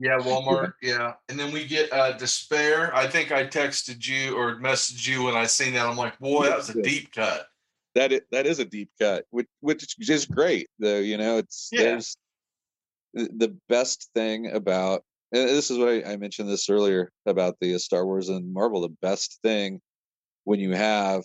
[0.00, 0.72] Yeah, Walmart.
[0.82, 2.92] Yeah, and then we get uh, D'Spayre.
[2.94, 5.86] I think I texted you or messaged you when I seen that.
[5.86, 7.46] I'm like, boy, that was a deep cut.
[7.94, 10.68] that is, that is a deep cut, which which is great.
[10.80, 11.82] Though you know, it's Yeah.
[11.82, 12.16] there's
[13.14, 15.02] the the best thing about.
[15.32, 18.80] And this is what I, I mentioned this earlier about the Star Wars and Marvel.
[18.82, 19.80] The best thing
[20.44, 21.24] when you have,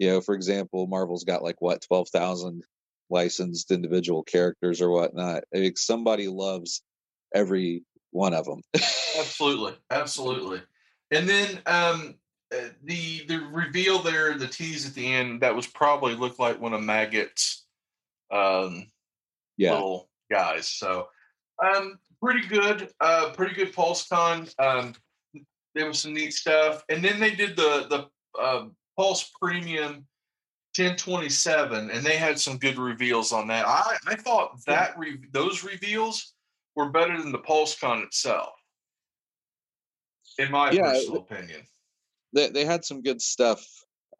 [0.00, 2.64] you know, for example, Marvel's got like what twelve thousand
[3.10, 5.44] licensed individual characters or whatnot.
[5.54, 6.82] I mean, somebody loves
[7.34, 8.62] every one of them.
[8.74, 10.62] Absolutely, absolutely.
[11.10, 12.14] And then um,
[12.50, 16.58] uh, the the reveal there, the tease at the end, that was probably looked like
[16.58, 17.66] one of Maggott's
[18.30, 18.86] um,
[19.58, 20.66] yeah, little guys.
[20.66, 21.08] So
[21.62, 24.54] um, pretty good, uh, pretty good PulseCon.
[24.58, 24.94] Um,
[25.74, 28.64] there was some neat stuff, and then they did the the uh,
[29.00, 30.06] Pulse Premium
[30.76, 33.66] 1027, and they had some good reveals on that.
[33.66, 36.34] I I thought that re- those reveals
[36.76, 38.50] were better than the PulseCon itself,
[40.36, 41.62] in my Yeah, personal opinion.
[42.34, 43.66] they they had some good stuff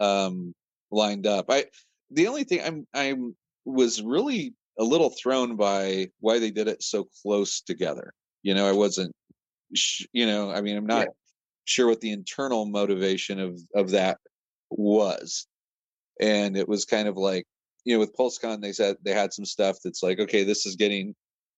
[0.00, 0.54] um
[0.90, 1.44] lined up.
[1.50, 1.66] I
[2.10, 6.82] the only thing I'm I'm was really a little thrown by why they did it
[6.82, 8.14] so close together.
[8.42, 9.12] You know, I wasn't
[9.76, 11.08] sh- you know, I mean, I'm not
[11.66, 14.16] sure what the internal motivation of of that
[14.70, 15.46] was.
[16.20, 17.46] And it was kind of like,
[17.84, 20.76] you know, with PulseCon they said they had some stuff that's like, okay, this is
[20.76, 21.14] getting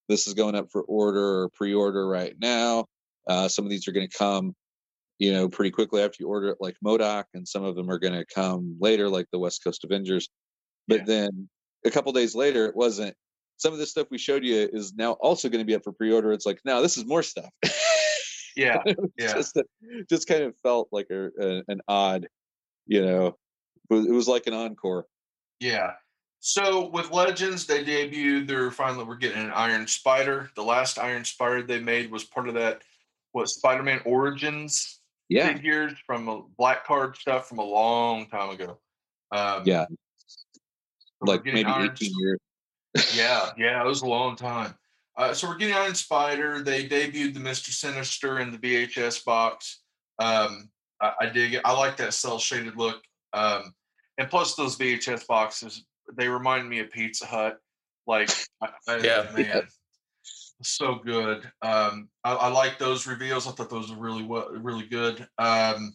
[0.09, 2.87] this is going up for order or pre-order right now.
[3.29, 4.55] Uh, some of these are going to come
[5.19, 7.99] you know, pretty quickly after you order it, like MODOK, and some of them are
[8.01, 10.29] going to come later, like the West Coast Avengers.
[10.89, 11.05] But Yeah.
[11.07, 11.49] then
[11.87, 13.15] a couple days later, it wasn't.
[13.57, 15.93] Some of this stuff we showed you is now also going to be up for
[15.93, 16.33] pre-order.
[16.33, 17.51] It's like, no, this is more stuff.
[18.55, 18.83] Yeah,
[19.17, 19.33] Yeah.
[19.33, 19.57] just,
[20.11, 22.29] just kind of felt like a, a an odd,
[22.87, 25.07] you know, it was, it was like an encore.
[25.61, 25.93] yeah.
[26.45, 28.49] So with Legends, they debuted.
[28.49, 30.51] They're finally we're getting an Iron Spider.
[30.57, 32.83] The last Iron Spider they made was part of that
[33.31, 38.79] what Spider-Man Origins Yeah, figures from a black card stuff from a long time ago.
[39.31, 39.87] Um, Yeah.
[41.21, 42.39] like maybe Iron 18 years.
[43.15, 44.75] yeah, yeah, it was a long time.
[45.17, 46.61] Uh, so we're getting Iron Spider.
[46.63, 49.83] They debuted the Mister Sinister in the VHS box.
[50.19, 50.71] Um,
[51.03, 51.63] I, I dig it.
[51.65, 53.03] I like that cell shaded look.
[53.33, 53.75] Um,
[54.19, 55.85] and plus those VHS boxes,
[56.17, 57.59] they remind me of Pizza Hut.
[58.07, 58.31] Like,
[58.63, 59.31] I, I, Yeah.
[59.35, 59.69] man,
[60.63, 61.51] so good.
[61.63, 63.47] Um, I, I like those reveals.
[63.47, 65.27] I thought those were really well, really good.
[65.39, 65.95] Um,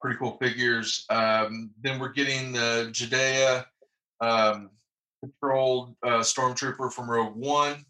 [0.00, 1.04] pretty cool figures.
[1.10, 3.64] Um, then we're getting the Jedha
[4.20, 4.70] um,
[5.22, 7.84] patrolled uh, stormtrooper from Rogue One.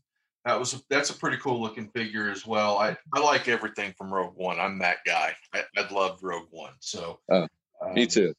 [0.44, 2.79] That was a, that's a pretty cool looking figure as well.
[2.79, 4.59] I, I like everything from Rogue One.
[4.59, 5.35] I'm that guy.
[5.53, 6.72] I, I love Rogue One.
[6.81, 8.35] So Me um, too.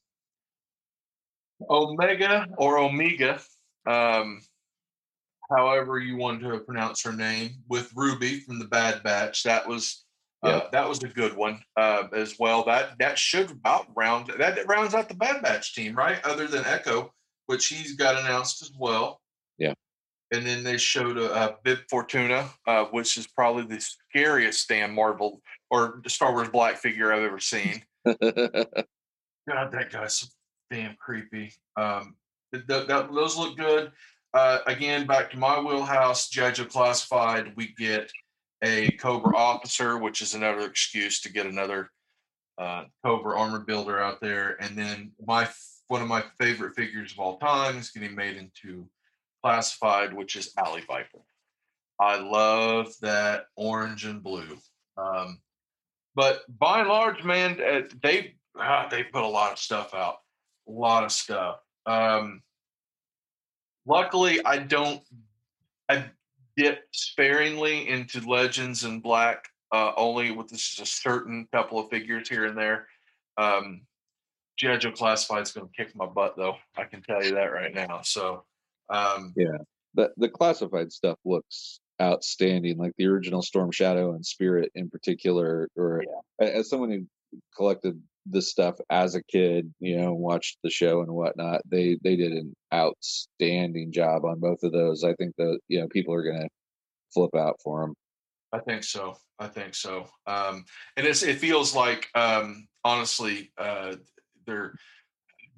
[1.70, 3.40] Omega or Omega,
[3.86, 4.42] um,
[5.56, 9.44] however you want to pronounce her name, with Ruby from the Bad Batch.
[9.44, 10.06] That was
[10.42, 12.64] uh, that was a good one uh, as well.
[12.64, 16.24] That that should about round that rounds out the Bad Batch team, right?
[16.24, 17.14] Other than Echo,
[17.48, 19.19] which he's got announced as well.
[20.32, 24.94] And then they showed a, a Bib Fortuna, uh, which is probably the scariest damn
[24.94, 27.84] Marvel or Star Wars Black figure I've ever seen.
[28.06, 30.30] God, that guy's
[30.70, 31.54] damn creepy.
[31.76, 32.16] Um,
[32.54, 33.92] th- that, those look good.
[34.34, 37.54] Uh, again, back to my wheelhouse, Judge of Classified.
[37.56, 38.12] We get
[38.64, 41.90] a Cobra officer, which is another excuse to get another
[42.60, 44.58] uh, Cobra armor builder out there.
[44.62, 45.48] And then my
[45.88, 48.88] one of my favorite figures of all time is getting made into
[49.44, 51.20] Classified, which is Alley Viper.
[52.00, 54.58] I love that orange and blue.
[54.98, 55.40] Um,
[56.16, 60.18] but by and large, man, uh, they ah, they put a lot of stuff out,
[60.68, 61.60] a lot of stuff.
[61.86, 62.42] Um,
[63.86, 65.02] luckily, I don't.
[65.88, 66.06] I
[66.56, 71.90] dip sparingly into Legends and Black, uh, only with this is a certain couple of
[71.90, 72.88] figures here and there.
[73.38, 73.82] Um,
[74.58, 76.58] Judge of Classified is going to kick my butt, though.
[76.78, 78.02] I can tell you that right now.
[78.04, 78.44] So,
[78.90, 79.34] um,
[79.96, 85.68] the the classified stuff looks outstanding like the original storm shadow and spirit in particular
[85.76, 86.04] or
[86.42, 87.06] a- as someone who
[87.56, 92.16] collected this stuff as a kid you know watched the show and whatnot they they
[92.16, 96.24] did an outstanding job on both of those i think that you know people are
[96.24, 96.48] gonna
[97.14, 97.94] flip out for them
[98.52, 99.16] I think so.
[99.38, 100.08] I think so.
[100.26, 100.66] Um,
[100.98, 103.96] and it's, it feels like, um, honestly, uh,
[104.46, 104.74] they're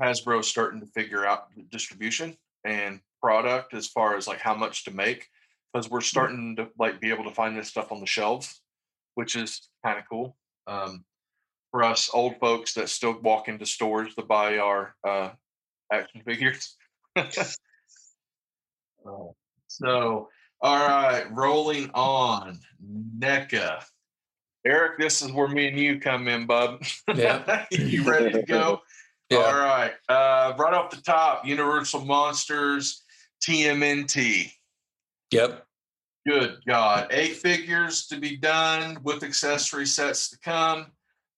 [0.01, 4.91] Hasbro's starting to figure out distribution and product as far as like how much to
[4.91, 5.27] make
[5.71, 8.61] because we're starting to like be able to find this stuff on the shelves,
[9.15, 10.35] which is kind of cool.
[10.67, 11.05] Um,
[11.71, 15.29] for us old folks that still walk into stores to buy our uh,
[15.91, 16.75] action figures.
[19.67, 20.27] so,
[20.61, 22.59] all right, rolling on.
[23.17, 23.83] NECA.
[24.65, 26.83] Eric, this is where me and you come in, bub.
[27.15, 27.65] Yeah.
[27.71, 28.81] you ready to go?
[29.29, 29.37] Yeah.
[29.39, 29.93] All right.
[30.07, 33.03] Uh, right off the top, Universal Monsters
[33.41, 34.51] TMNT.
[35.31, 35.65] Yep.
[36.27, 37.07] Good God.
[37.11, 40.87] Eight figures to be done with accessory sets to come.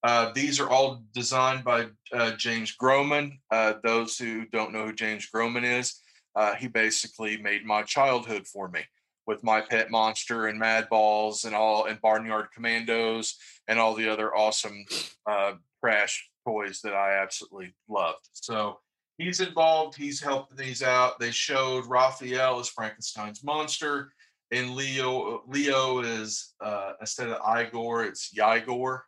[0.04, 3.40] Uh, these are all designed by uh, James Groman.
[3.50, 6.02] Uh, those who don't know who James Groman is,
[6.36, 8.82] uh, he basically made my childhood for me
[9.26, 13.38] with my pet monster and Mad Balls and all and Barnyard Commandos
[13.70, 14.84] and all the other awesome
[15.26, 18.28] uh, trash toys that I absolutely loved.
[18.34, 18.80] So
[19.18, 19.96] he's involved.
[19.96, 21.20] He's helping these out.
[21.20, 24.14] They showed Raphael as Frankenstein's monster,
[24.52, 29.02] and Leo Leo is uh, instead of Igor, it's Yigor,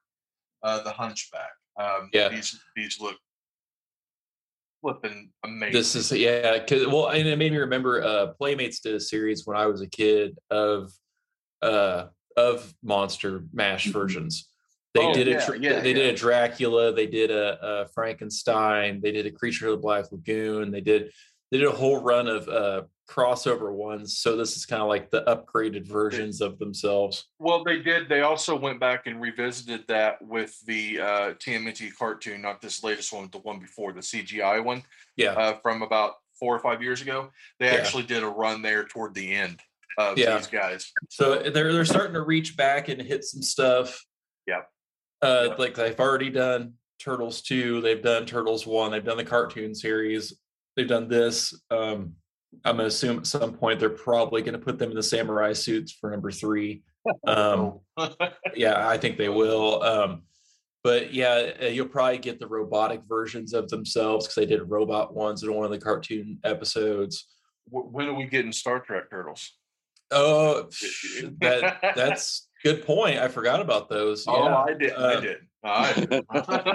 [0.64, 1.52] uh, the Hunchback.
[1.80, 2.30] Um, Yeah.
[2.30, 3.18] these these look
[4.82, 5.74] flipping amazing.
[5.74, 9.46] This is yeah, cause well, and it made me remember uh Playmates did a series
[9.46, 10.92] when I was a kid of
[11.62, 12.06] uh
[12.38, 14.50] of monster mash versions.
[14.96, 15.96] They Oh, did a yeah, Dr- yeah, they yeah.
[15.96, 20.10] did a Dracula, they did a, a Frankenstein, they did a Creature of the Black
[20.12, 21.12] Lagoon, they did
[21.52, 24.18] they did a whole run of uh crossover ones.
[24.18, 27.26] So this is kind of like the upgraded versions of themselves.
[27.38, 28.10] Well, they did.
[28.10, 33.14] They also went back and revisited that with the uh, TMNT cartoon, not this latest
[33.14, 34.82] one, the one before, the CGI one
[35.18, 35.34] Yeah.
[35.34, 37.30] uh, from about four or five years ago.
[37.60, 37.74] They Yeah.
[37.76, 39.60] actually did a run there toward the end
[40.00, 40.38] of Yeah.
[40.38, 40.92] these guys.
[41.10, 44.04] So they're they're starting to reach back and hit some stuff.
[44.48, 44.68] Yep.
[45.22, 45.60] Uh, Yep.
[45.60, 50.34] like they've already done Turtles two, they've done Turtles one, they've done the cartoon series,
[50.76, 51.54] they've done this.
[51.72, 52.14] Um,
[52.64, 55.92] I'm gonna assume at some point they're probably gonna put them in the samurai suits
[55.92, 56.84] for number three.
[57.28, 57.82] Um,
[58.56, 59.84] yeah, I think they will.
[59.84, 60.24] Um,
[60.84, 65.14] but yeah, uh, you'll probably get the robotic versions of themselves because they did robot
[65.14, 67.28] ones in one of the cartoon episodes.
[67.70, 69.52] When are we getting Star Trek Turtles?
[70.10, 70.68] Oh,
[71.42, 73.20] that that's good point.
[73.20, 74.26] I forgot about those.
[74.28, 74.56] Oh, Yeah.
[74.58, 74.92] I did.
[74.94, 75.38] I Uh, did.
[75.64, 76.26] I did.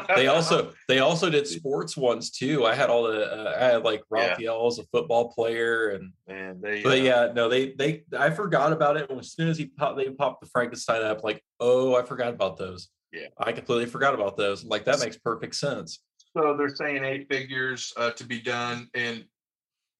[0.16, 2.64] They also they also did sports ones too.
[2.64, 4.28] I had all the uh, I had like Yeah.
[4.30, 6.82] Raphael as a football player and man, they.
[6.82, 9.10] but uh, yeah, no, they they I forgot about it.
[9.10, 12.56] As soon as he popped, they popped the Frankenstein up, like, oh, I forgot about
[12.56, 12.88] those.
[13.12, 13.26] Yeah.
[13.38, 14.64] I completely forgot about those.
[14.64, 16.00] Like that makes perfect sense.
[16.36, 19.24] So they're saying eight figures uh, to be done, and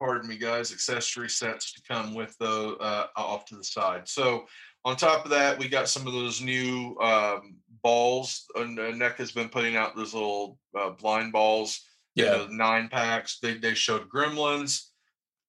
[0.01, 4.09] pardon me, guys, accessory sets to come with the uh, off to the side.
[4.09, 4.47] So
[4.85, 8.47] on top of that, we got some of those new um, balls.
[8.57, 11.81] And uh, NEC has been putting out those little uh, blind balls.
[12.15, 13.39] you Yeah, know, nine packs.
[13.41, 14.87] They they showed Gremlins.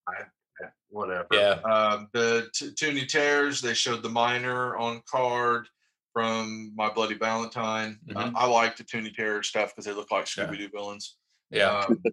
[0.08, 1.28] I, I- whatever.
[1.32, 1.54] Yeah.
[1.64, 3.62] Um, the t- Toonie Tears.
[3.62, 5.68] They showed the Miner on card
[6.12, 7.98] from My Bloody Valentine.
[8.14, 8.34] Uh, Mhm.
[8.36, 11.16] I like the Toonie Terror stuff because they look like Scooby Doo villains.
[11.52, 12.04] yeah, Um,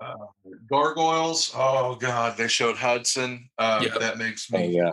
[0.00, 0.14] uh,
[0.70, 1.52] gargoyles.
[1.54, 3.48] Oh God, they showed Hudson.
[3.58, 3.98] Um, Yep.
[4.00, 4.68] That makes Oh, me.
[4.76, 4.90] yeah.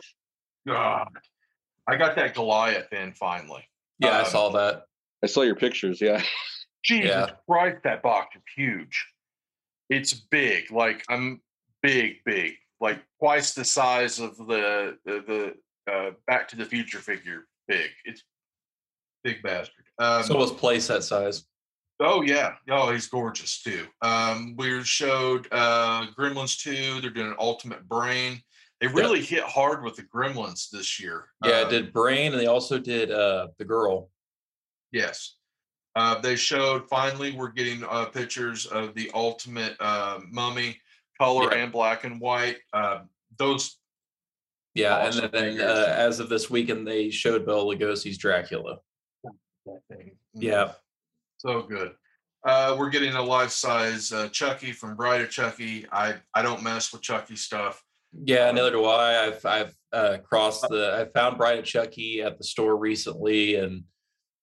[0.68, 1.08] God,
[1.88, 3.68] I got that Goliath in finally.
[4.00, 4.10] yeah.
[4.18, 4.84] I um, saw that.
[5.24, 6.00] I saw your pictures.
[6.02, 6.22] Yeah.
[6.84, 7.30] Jesus Yeah.
[7.48, 9.06] Christ, that box is huge.
[9.90, 11.42] It's big, like I'm
[11.84, 15.54] big, big, like twice the size of the the,
[15.86, 17.48] the uh, Back to the Future figure.
[17.68, 17.90] Big.
[18.06, 18.24] It's
[19.24, 19.86] big bastard.
[20.00, 21.44] Um, So was playset size.
[22.04, 23.86] Oh yeah, oh he's gorgeous too.
[24.02, 27.00] Um, we showed uh, Gremlins two.
[27.00, 28.42] They're doing an Ultimate Brain.
[28.80, 31.28] They really hit hard with the Gremlins this year.
[31.46, 34.10] Yeah, it Um, did Brain, and they also did uh the girl.
[34.92, 35.36] Yes.
[35.96, 40.80] Uh, they showed finally we're getting uh, pictures of the ultimate uh, mummy,
[41.20, 41.64] color Yeah.
[41.64, 42.58] and black and white.
[42.74, 43.02] Uh,
[43.38, 43.78] those
[44.74, 45.70] Yeah, Awesome and then figures.
[45.70, 48.80] uh, as of this weekend, they showed Bela Lugosi's Dracula.
[49.90, 50.18] thing.
[50.34, 50.72] Yeah,
[51.42, 51.94] So good.
[52.46, 55.88] Uh, we're getting a life size uh, Chucky from Bride of Chucky.
[55.92, 57.84] I I don't mess with Chucky stuff.
[58.14, 58.52] yeah.
[58.52, 59.26] Neither do I.
[59.28, 60.96] I've I've uh, crossed the.
[61.00, 63.84] I found Bride of Chucky at the store recently, and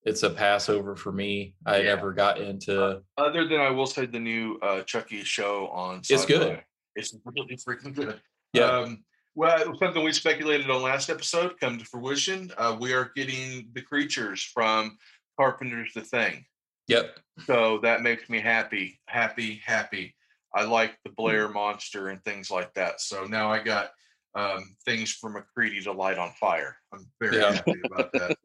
[0.03, 1.55] it's a passover for me.
[1.65, 1.95] I Yeah.
[1.95, 3.01] never got into.
[3.17, 6.01] Other than I will say the new uh, Chucky show on.
[6.09, 6.61] It's good.
[6.95, 8.19] It's really freaking good.
[8.53, 9.03] Yeah, Um,
[9.35, 12.51] well, something we speculated on last episode come to fruition.
[12.57, 14.97] Uh, we are getting the creatures from
[15.39, 16.45] Carpenter's The Thing.
[16.89, 17.19] Yep.
[17.45, 20.15] So that makes me happy, happy, happy.
[20.53, 21.53] I like the Blair Hmm.
[21.53, 22.99] monster and things like that.
[22.99, 23.91] So now I got
[24.35, 26.75] um, things for MacReady to light on fire.
[26.91, 27.53] I'm very Yeah.
[27.53, 28.35] happy about that.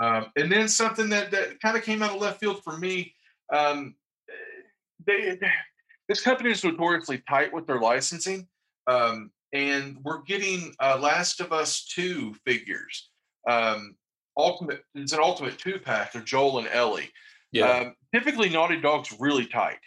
[0.00, 3.14] um, and then something that, that kind of came out of left field for me.
[3.52, 3.96] Um,
[5.06, 5.38] they
[6.08, 8.48] this company is notoriously tight with their licensing,
[8.88, 13.10] um, and we're getting uh, Last of Us two figures.
[13.48, 13.96] Um,
[14.36, 17.10] ultimate, it's an ultimate two pack of Joel and Ellie.
[17.52, 17.70] Yeah.
[17.70, 19.78] Um, typically, Naughty Dog's really tight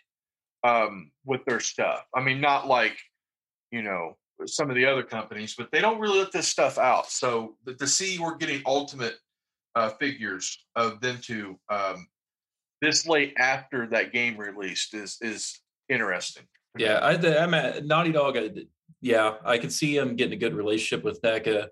[0.64, 2.06] um, with their stuff.
[2.14, 2.98] I mean, not like
[3.72, 7.10] you know some of the other companies, but they don't really let this stuff out.
[7.10, 9.16] So the, to see we're getting ultimate
[9.76, 12.08] uh, figures of them two um,
[12.82, 16.44] this late after that game released is is interesting.
[16.78, 17.00] yeah.
[17.00, 18.38] I, I'm at Naughty Dog.
[18.38, 18.50] I,
[19.02, 21.68] yeah, I can see them getting a good relationship with NECA.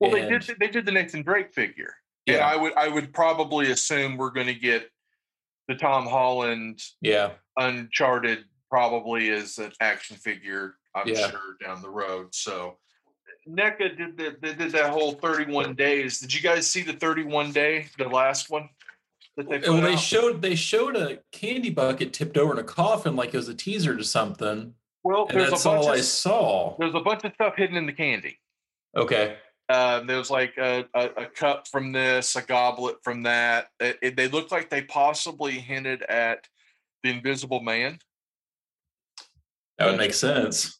[0.00, 1.94] Well, they did they did the Nathan Drake figure,
[2.26, 2.46] and Yeah.
[2.46, 4.90] I would I would probably assume we're going to get
[5.68, 7.32] the Tom Holland Yeah.
[7.56, 10.74] Uncharted probably is an action figure.
[10.94, 11.30] I'm Yeah.
[11.30, 12.34] sure down the road.
[12.34, 12.78] So
[13.48, 16.18] NECA did the, they did that whole 31 days.
[16.18, 18.68] Did you guys see the 31 day, the last one
[19.36, 19.98] that they Well, they out?
[20.00, 23.54] showed they showed a candy bucket tipped over in a coffin like it was a
[23.54, 26.76] teaser to something, well, and there's a that's all I saw.
[26.78, 28.38] there's a bunch of stuff hidden in the candy.
[28.96, 29.36] Okay.
[29.70, 33.68] Um, there was like a, a, a cup from this, a goblet from that.
[33.80, 36.46] It, it- they looked like they possibly hinted at
[37.02, 37.98] the Invisible Man,
[39.78, 40.78] That would make sense.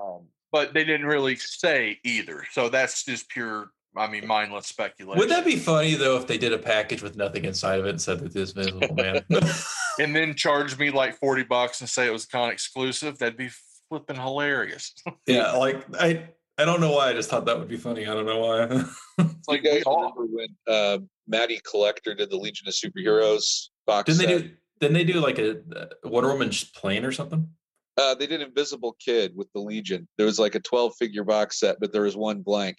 [0.00, 2.44] um, but they didn't really say either.
[2.52, 5.18] So that's just pure, I mean, mindless speculation.
[5.18, 7.90] Would that be funny though if they did a package with nothing inside of it
[7.90, 9.24] and said that this Invisible man?
[10.00, 13.18] and then charge me like forty bucks and say it was con exclusive?
[13.18, 13.50] That'd be
[13.88, 14.92] flipping hilarious.
[15.26, 16.28] yeah, like I
[16.60, 18.06] I don't know why I just thought that would be funny.
[18.06, 18.84] I don't know why.
[19.18, 23.68] It's like I we guys remember when uh, Matty Collector did the Legion of Superheroes
[23.86, 24.42] box didn't they set?
[24.42, 27.48] do didn't they do like a uh, Wonder Woman plane or something?
[27.96, 30.06] Uh, they did Invisible Kid with the Legion.
[30.18, 32.76] There was like a 12 figure box set, but there was one blank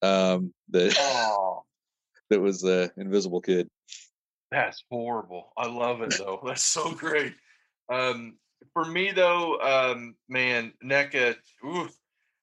[0.00, 1.64] um, that Oh,
[2.30, 3.68] that was the Invisible Kid.
[4.50, 5.52] that's horrible.
[5.58, 6.40] I love it though.
[6.46, 7.34] That's so great.
[7.92, 8.38] Um,
[8.72, 11.36] for me though, um, man, NECA.
[11.66, 11.94] Oof,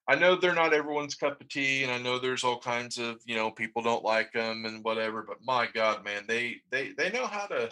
[0.08, 3.18] I know they're not everyone's cup of tea, and I know there's all kinds of
[3.26, 5.24] you know people don't like them and whatever.
[5.28, 7.72] But my God, man, they they they know how to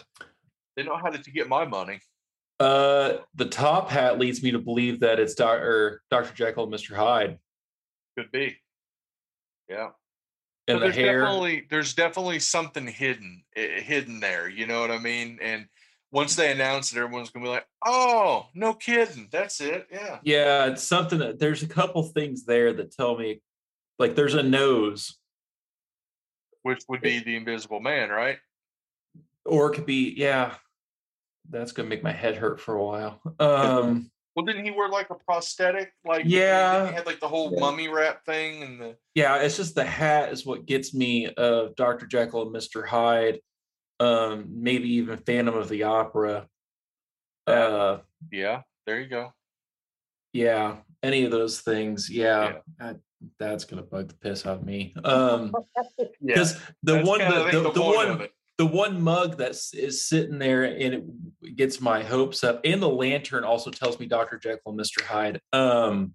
[0.76, 2.00] they know how to, to get my money.
[2.60, 6.94] Uh, the top hat leads me to believe that it's Doctor Doctor Jekyll and Mister
[6.96, 7.38] Hyde,
[8.18, 8.56] Could be.
[9.68, 9.90] Yeah.
[10.68, 11.20] and So the there's hair.
[11.20, 14.48] definitely there's definitely something hidden eh, hidden there.
[14.48, 15.38] You know what I mean?
[15.42, 15.66] And
[16.14, 20.20] once they announce it, everyone's gonna be like, "Oh, no kidding, that's it." Yeah.
[20.22, 23.42] Yeah, it's something that there's a couple things there that tell me,
[23.98, 25.18] like there's a nose,
[26.62, 28.38] Which would be the Invisible Man, right?
[29.44, 30.54] or it could be yeah.
[31.50, 33.20] That's gonna make my head hurt for a while.
[33.40, 35.92] Um, Well, didn't he wear like a prosthetic?
[36.04, 36.88] Like Yeah.
[36.88, 37.60] he had like the whole Yeah.
[37.60, 41.74] mummy wrap thing and the yeah, it's just the hat is what gets me of
[41.76, 42.06] Dr.
[42.06, 42.86] Jekyll and Mr.
[42.86, 43.40] Hyde,
[44.04, 46.46] um, maybe even Phantom of the Opera.
[47.48, 47.54] Yeah.
[47.54, 48.00] Uh,
[48.32, 48.62] yeah.
[48.86, 49.32] There you go.
[50.32, 53.00] yeah, any of those things, yeah, that-
[53.38, 54.94] that's gonna bug the piss out of me.
[55.04, 55.54] Um,
[55.98, 56.06] Yeah.
[56.20, 60.38] because the That's one, the, the, the point one, the one mug that is sitting
[60.38, 60.94] there and
[61.42, 65.00] it gets my hopes up and the lantern also tells me dr jekyll and mr
[65.02, 66.14] hyde um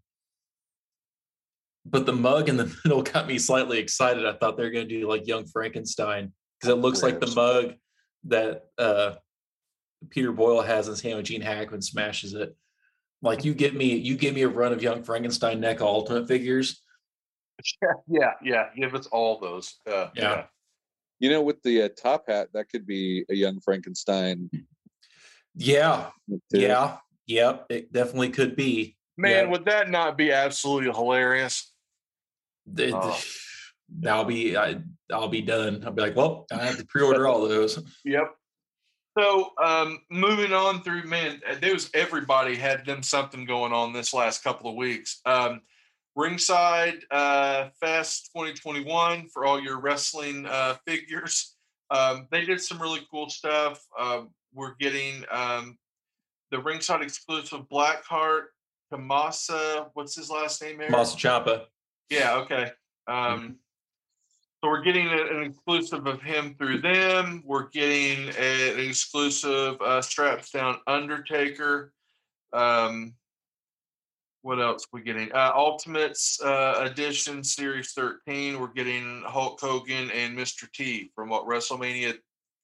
[1.86, 4.88] but the mug in the middle got me slightly excited i thought they were going
[4.88, 7.74] to do like young frankenstein because it looks like the mug
[8.26, 9.16] that uh
[10.10, 12.56] peter boyle has in his hand when gene hackman smashes it
[13.22, 16.82] like you give me you give me a run of young frankenstein NECA ultimate figures
[18.08, 18.70] Yeah, yeah.
[18.74, 19.80] Give us all those.
[19.86, 20.46] Uh, Yeah.
[21.20, 24.50] You know, with the uh, top hat, that could be a young Frankenstein.
[25.56, 26.12] yeah
[26.52, 29.52] yeah yep it definitely could be Man, Yeah.
[29.52, 31.74] would that not be absolutely hilarious?
[32.74, 33.12] Th- Oh.
[34.02, 34.80] th- I'll be I,
[35.12, 35.84] I'll be done.
[35.86, 37.84] I'll be like, well, I have to pre-order all those.
[38.06, 38.36] Yep.
[39.18, 44.14] So um, moving on through, man, there was everybody had them something going on this
[44.14, 45.20] last couple of weeks.
[45.26, 45.62] Um,
[46.16, 51.56] Ringside uh, Fest 2021 for all your wrestling uh, figures.
[51.92, 53.84] Um, they did some really cool stuff.
[53.98, 55.78] Um, we're getting um,
[56.52, 58.46] the Ringside exclusive Blackheart,
[58.94, 59.90] Kamasa.
[59.94, 60.80] What's his last name?
[60.80, 61.66] Masa Champa.
[62.10, 62.72] Yeah, okay.
[63.08, 63.58] Um,
[64.62, 67.42] so we're getting an exclusive of him through them.
[67.46, 71.94] We're getting a- an exclusive uh, straps down Undertaker.
[72.52, 73.14] Um,
[74.42, 75.32] what else we getting?
[75.34, 78.60] Uh, Ultimates uh, Edition Series 13.
[78.60, 80.70] We're getting Hulk Hogan and Mr.
[80.72, 82.18] T from what WrestleMania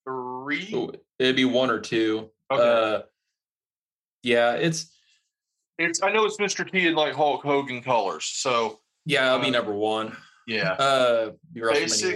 [0.05, 0.69] three.
[0.73, 2.29] Ooh, It'd be one or two.
[2.51, 2.61] Okay.
[2.97, 3.01] Uh,
[4.23, 4.91] yeah, it's
[5.77, 6.69] It's I know it's Mr.
[6.69, 8.25] T in like Hulk Hogan colors.
[8.25, 10.15] So yeah, I'll be Uh, number one.
[10.47, 10.73] Yeah.
[10.73, 11.31] Uh,
[11.73, 12.15] Basic-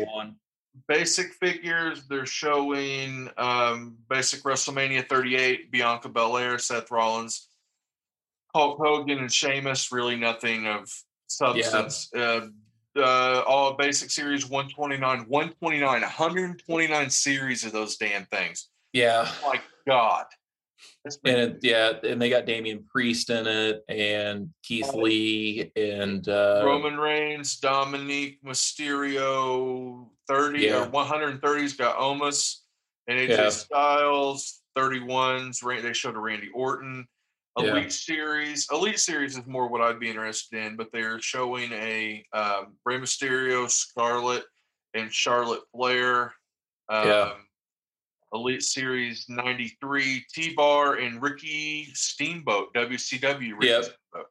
[0.88, 7.47] basic figures, they're showing um, basic WrestleMania 38, Bianca Belair, Seth Rollins,
[8.55, 9.91] Hulk Hogan, and Sheamus.
[9.91, 10.89] Really nothing of
[11.27, 12.09] substance.
[12.15, 12.47] Uh,
[12.95, 18.69] uh, all basic series 129, 129, 129 series of those damn things.
[18.93, 19.25] Yeah.
[19.43, 20.25] Oh my God.
[21.03, 24.97] That's And it, yeah, and they got Damian Priest in it, and Keith Oh.
[24.97, 30.84] Lee, and uh, Roman Reigns, Dominik Mysterio, 30 Yeah.
[30.84, 32.57] or 130's got Omos
[33.07, 33.49] and AJ Yeah.
[33.49, 35.59] Styles, 31s.
[35.82, 37.07] They showed a Randy Orton.
[37.57, 37.71] Yeah.
[37.71, 38.67] Elite Series.
[38.71, 42.99] Elite Series is more what I'd be interested in, but they're showing a um, Rey
[42.99, 44.45] Mysterio, Scarlett,
[44.93, 46.34] and Charlotte Flair.
[46.88, 47.34] Um, Yeah.
[48.34, 53.53] Elite Series 93, T Bar, and Ricky Steamboat, WCW.
[53.53, 53.84] Ricky Yep.
[53.84, 54.27] Steamboat.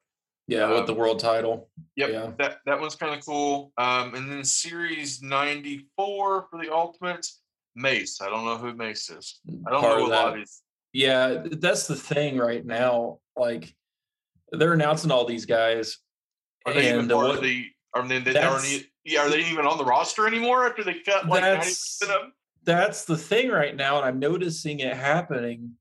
[0.46, 1.68] yeah, um, with the world title.
[1.96, 2.30] Yep, Yeah.
[2.38, 3.72] that that one's kind of cool.
[3.76, 7.40] Um, and then Series 94 for the Ultimates,
[7.74, 8.20] Mace.
[8.20, 9.40] I don't know who Mace is.
[9.66, 10.62] I don't Part know a lot of these.
[10.92, 13.18] Yeah, that's the thing right now.
[13.36, 13.74] Like
[14.53, 15.99] they're announcing all these guys,
[16.66, 17.66] Are they even and part what- of the?
[17.94, 20.94] Are they, they aren't, e- yeah, are they even on the roster anymore after they
[21.01, 22.32] cut like ninety percent of them?
[22.65, 25.75] That's the thing right now, and I'm noticing it happening.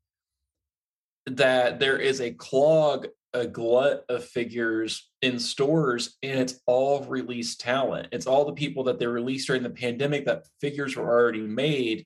[1.26, 7.60] That there is a clog, a glut of figures in stores, and it's all released
[7.60, 8.08] talent.
[8.14, 12.06] It's all the people that they released during the pandemic that figures were already made.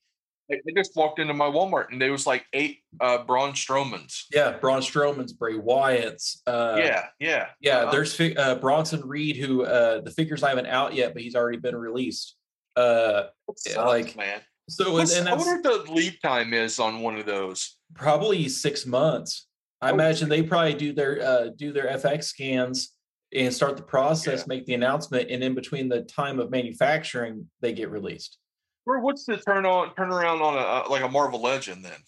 [0.49, 4.25] They, they just walked into my Walmart and there was like eight uh, Braun Strowmans.
[4.33, 6.41] Yeah, Braun Strowman's, Bray Wyatt's.
[6.45, 10.65] Uh, yeah, yeah, Yeah, Uh, there's fi- uh, Bronson Reed, who uh, the figure's haven't
[10.65, 12.35] even out yet, but he's already been released.
[12.75, 13.23] Uh,
[13.55, 14.41] sucks, like, man.
[14.71, 17.77] So and, What's- and I wonder what the lead time is on one of those.
[17.93, 19.47] probably six months.
[19.81, 22.93] I Oh, imagine they probably do their uh, do their FX scans
[23.33, 24.45] and start the process, Yeah.
[24.47, 28.37] make the announcement, and in between the time of manufacturing, they get released.
[28.85, 31.99] Or what's the turn on turnaround on a uh, like a Marvel Legend then?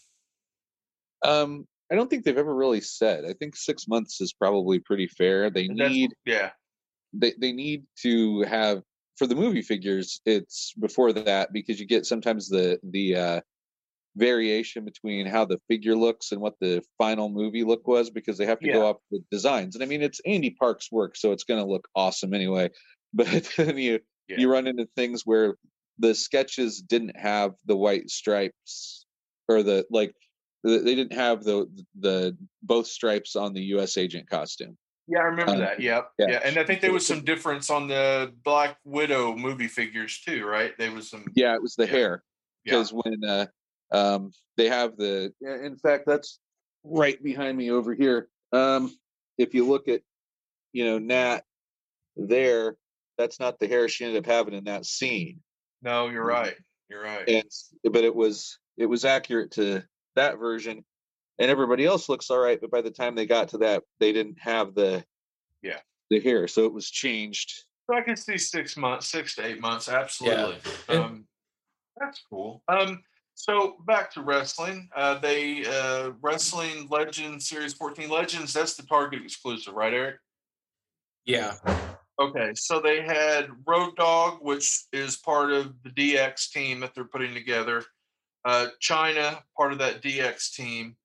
[1.26, 3.26] Um, I don't think they've ever really said.
[3.26, 5.50] I think six months is probably pretty fair.
[5.50, 6.52] They That's- need yeah,
[7.14, 8.82] they, they need to have
[9.18, 13.42] for the movie figures it's before that because you get sometimes the the uh
[14.16, 18.46] variation between how the figure looks and what the final movie look was because they
[18.46, 18.74] have to Yeah.
[18.74, 21.70] go up with designs and i mean it's andy park's work so it's going to
[21.70, 22.70] look awesome anyway
[23.14, 24.36] but then you Yeah.
[24.38, 25.56] you run into things where
[26.00, 29.06] the sketches didn't have the white stripes
[29.48, 30.16] or the like
[30.64, 31.68] they didn't have the
[32.00, 35.80] the both stripes on the us agent costume Yeah, I remember Um, that.
[35.80, 36.12] Yep.
[36.18, 36.26] yeah.
[36.30, 36.40] Yeah.
[36.44, 40.78] And I think there was some difference on the Black Widow movie figures too, right?
[40.78, 41.26] There was some.
[41.36, 41.92] Yeah, it was the Yeah.
[41.92, 42.24] hair.
[42.64, 42.72] Yeah.
[42.72, 43.48] Because when uh,
[43.92, 46.40] um, they have the, yeah, in fact, that's
[46.84, 48.30] right behind me over here.
[48.54, 48.96] Um,
[49.38, 50.02] if you look at,
[50.72, 51.42] you know, Nat
[52.16, 52.78] there,
[53.18, 55.42] that's not the hair she ended up having in that scene.
[55.82, 56.56] No, you're right.
[56.90, 57.28] You're right.
[57.28, 57.50] And
[57.92, 59.84] but it was it was accurate to
[60.16, 60.86] that version,
[61.40, 62.60] and everybody else looks all right.
[62.60, 65.06] But by the time they got to that, they didn't have the
[65.62, 65.80] Yeah.
[66.10, 67.64] the hair, so it was changed.
[67.90, 69.90] So I can see six months, six to eight months.
[69.90, 70.58] Absolutely.
[70.90, 71.28] And- Um,
[71.98, 72.64] that's cool.
[72.68, 73.04] Um,
[73.36, 74.90] so back to wrestling.
[74.96, 78.54] Uh, they uh, wrestling Legends Series 14 Legends.
[78.54, 80.18] That's the Target exclusive, right, Eric?
[81.26, 81.56] Yeah,
[82.20, 87.06] Okay, so they had Road Dog, which is part of the DX team that they're
[87.06, 87.84] putting together.
[88.46, 90.96] Uh, Chyna, part of that DX team.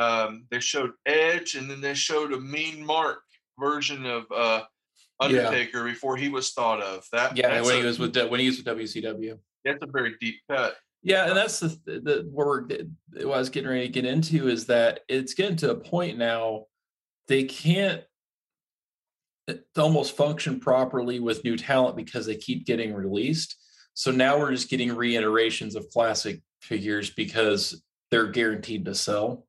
[0.00, 3.20] Um, they showed Edge, and then they showed a Mean Mark
[3.58, 4.62] version of uh,
[5.20, 7.04] Undertaker before he was thought of.
[7.12, 7.60] That yeah.
[7.60, 9.38] When a, he was with when he was with WCW.
[9.64, 10.76] that's a very deep cut.
[11.02, 12.72] Yeah, and that's the the what
[13.34, 16.66] I was getting ready to get into is that it's getting to a point now
[17.28, 18.02] they can't
[19.48, 23.56] uh, almost function properly with new talent because they keep getting released.
[23.94, 29.46] So now we're just getting reiterations of classic figures because they're guaranteed to sell.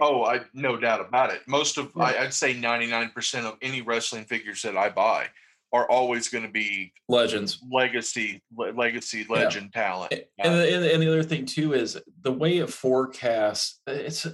[0.00, 1.40] Oh, I no doubt about it.
[1.46, 2.04] Most of Yeah.
[2.04, 5.28] I, I'd say ninety nine percent of any wrestling figures that I buy
[5.72, 7.58] are always going to be Legends.
[7.72, 9.34] legacy le- legacy Yeah.
[9.36, 10.12] legend talent.
[10.38, 13.80] And, the, and, the, and the other thing too is the way it forecasts.
[13.86, 14.26] It's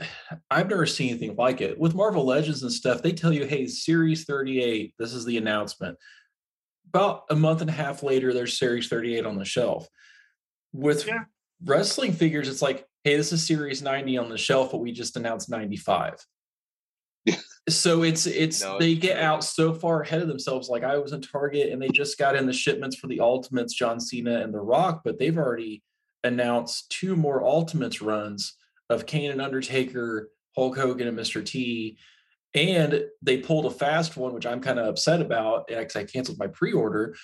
[0.50, 3.00] I've never seen anything like it with Marvel Legends and stuff.
[3.02, 5.96] They tell you, "Hey, Series 38, this is the announcement."
[6.88, 9.88] About a month and a half later, there's Series 38 on the shelf.
[10.72, 11.24] With Yeah.
[11.64, 15.16] wrestling figures, it's like, "Hey, this is Series 90 on the shelf, but we just
[15.16, 16.14] announced 95."
[17.68, 20.68] so it's it's No, they get out so far ahead of themselves.
[20.68, 23.74] Like I was in Target and they just got in the shipments for the Ultimates,
[23.74, 25.82] John Cena and The Rock, but they've already
[26.24, 28.54] announced two more Ultimates runs
[28.88, 31.44] of Kane and Undertaker, Hulk Hogan and Mr.
[31.44, 31.98] T.
[32.54, 36.38] And they pulled a fast one, which I'm kind of upset about because I canceled
[36.38, 37.14] my pre-order.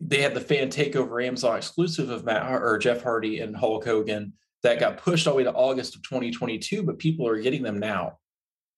[0.00, 4.34] they had the fan takeover Amazon exclusive of Matt or Jeff Hardy and Hulk Hogan
[4.66, 7.78] that got pushed all the way to August of 2022, but people are getting them
[7.78, 8.18] now.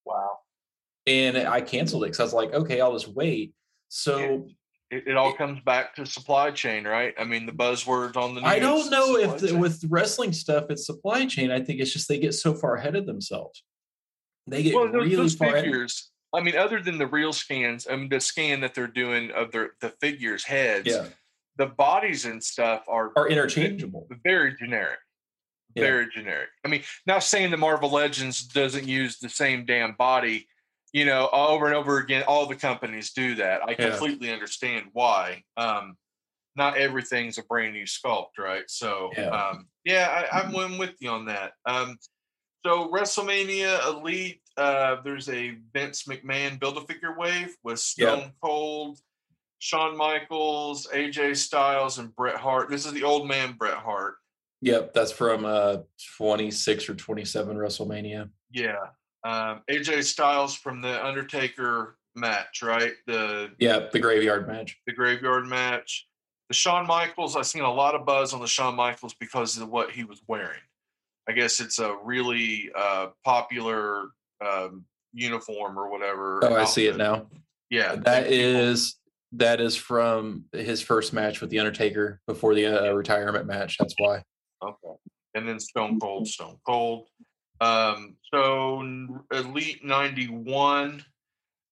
[0.05, 0.39] Wow.
[1.07, 3.55] And I canceled it because I was like, okay, I'll just wait.
[3.89, 4.47] So
[4.91, 7.15] it, it all comes back to supply chain, right?
[7.19, 8.51] I mean, the buzzwords on the news.
[8.51, 11.51] I don't know if the, with wrestling stuff it's supply chain.
[11.51, 13.65] I think it's just they get so far ahead of themselves.
[14.47, 15.65] They get well, really those far ahead.
[15.65, 16.11] figures.
[16.35, 19.53] I mean, other than the real scans, I mean, the scan that they're doing of
[19.53, 21.07] their the figures' heads, Yeah,
[21.57, 24.07] the bodies and stuff are are interchangeable.
[24.23, 24.99] very generic.
[25.79, 25.85] Yeah.
[25.85, 26.49] Very generic.
[26.65, 30.49] I mean, not saying the Marvel Legends doesn't use the same damn body,
[30.93, 32.25] you know, over and over again.
[32.27, 33.63] All the companies do that.
[33.63, 33.91] I Yeah.
[33.91, 35.45] completely understand why.
[35.57, 35.97] Um,
[36.57, 38.69] not everything's a brand new sculpt, right?
[38.69, 39.29] So, Yeah.
[39.29, 41.53] um, yeah, I, I'm I'm with you on that.
[41.65, 41.97] Um,
[42.67, 48.09] so WrestleMania Elite, uh, there's a Vince McMahon Build a Figure wave with Yep.
[48.19, 48.99] Stone Cold,
[49.61, 52.69] Shawn Michaels, AJ Styles, and Bret Hart.
[52.71, 54.17] This is the old man Bret Hart.
[54.61, 55.79] Yep, that's from uh
[56.17, 58.29] 26 or 27 WrestleMania.
[58.53, 58.77] Yeah.
[59.25, 62.93] Um, AJ Styles from the Undertaker match, right?
[63.07, 64.77] The Yeah, the graveyard match.
[64.87, 66.07] the graveyard match.
[66.49, 69.69] The Shawn Michaels, I've seen a lot of buzz on the Shawn Michaels because of
[69.69, 70.61] what he was wearing.
[71.29, 74.09] I guess it's a really uh, popular
[74.45, 76.41] um, uniform or whatever.
[76.43, 77.27] Oh, I see it now.
[77.71, 78.95] Yeah, That people- is
[79.33, 83.77] that is from his first match with the Undertaker before the uh, retirement match.
[83.79, 84.23] That's why.
[84.63, 84.95] Okay.
[85.35, 87.07] And then Stone Cold, Stone Cold.
[87.61, 88.81] Um, so
[89.33, 91.05] Elite 91,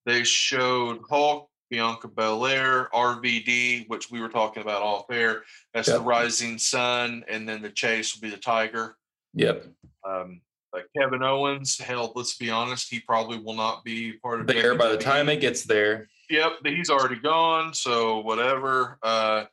[0.05, 5.43] they showed Hulk, Bianca Belair, RVD, which we were talking about off air.
[5.75, 7.25] That's the Rising Sun.
[7.29, 8.97] And then the chase will be the Tiger.
[9.35, 9.67] Yep.
[10.05, 10.41] Um,
[10.73, 14.75] like Kevin Owens, hell, let's be honest, he probably will not be part of There
[14.75, 16.09] by the time it gets there.
[16.29, 18.99] Yep, he's already gone, so whatever.
[19.03, 19.45] Uh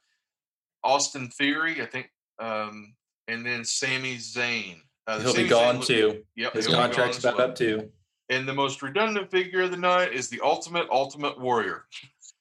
[0.84, 2.10] Austin Theory, I think,
[2.40, 2.94] um,
[3.28, 4.78] and then Sami Zayn.
[5.08, 6.24] Uh, He'll Sami be gone look- too.
[6.36, 7.50] Yep, His he'll be gone contract's about well.
[7.50, 7.90] up too.
[8.30, 11.86] And the most redundant figure of the night is the Ultimate Ultimate Warrior.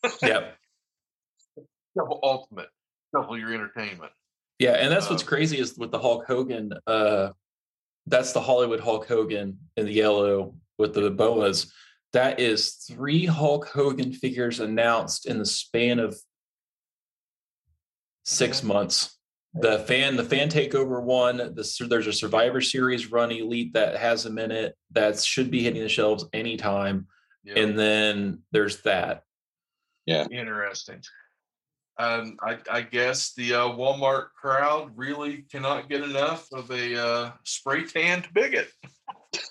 [0.22, 0.56] Yep.
[1.96, 2.68] Double Ultimate,
[3.14, 4.10] double your entertainment.
[4.58, 6.72] Yeah, and that's what's Um, crazy is with the Hulk Hogan.
[6.86, 7.30] Uh,
[8.06, 11.72] that's the Hollywood Hulk Hogan in the yellow with the boas.
[12.14, 16.16] That is three Hulk Hogan figures announced in the span of
[18.24, 19.16] six months.
[19.55, 21.36] The fan, the fan takeover one.
[21.36, 25.62] The, there's a Survivor Series run elite that has them in it that should be
[25.62, 27.07] hitting the shelves anytime.
[27.44, 29.24] Yeah, And then there's that.
[30.07, 31.03] Yeah interesting.
[31.98, 37.32] Um, I, I guess the uh, Walmart crowd really cannot get enough of a uh,
[37.44, 38.68] spray tanned bigot.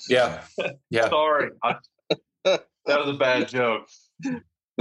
[0.10, 0.42] Yeah,
[0.90, 1.10] yeah.
[1.10, 1.76] Sorry, I,
[2.44, 3.88] that was a bad joke.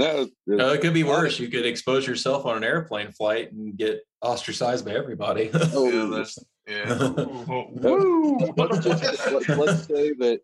[0.01, 1.39] That was, No, it could be worse.
[1.39, 5.51] You could expose yourself on an airplane flight and get ostracized by everybody.
[5.73, 6.37] Oh, Yeah, that's
[6.67, 6.93] yeah.
[8.55, 10.41] Let's, just, let, let's say that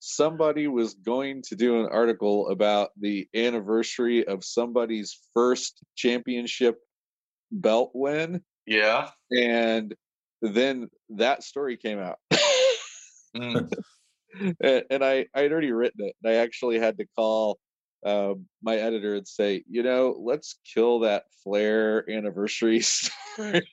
[0.00, 6.78] somebody was going to do an article about the anniversary of somebody's first championship
[7.50, 9.08] belt win yeah.
[9.32, 9.94] and
[10.42, 12.18] then that story came out
[13.36, 13.70] Mm.
[14.60, 17.58] and, and i i'd already written it and i actually had to call
[18.04, 23.66] um, my editor would say you know let's kill that flair anniversary story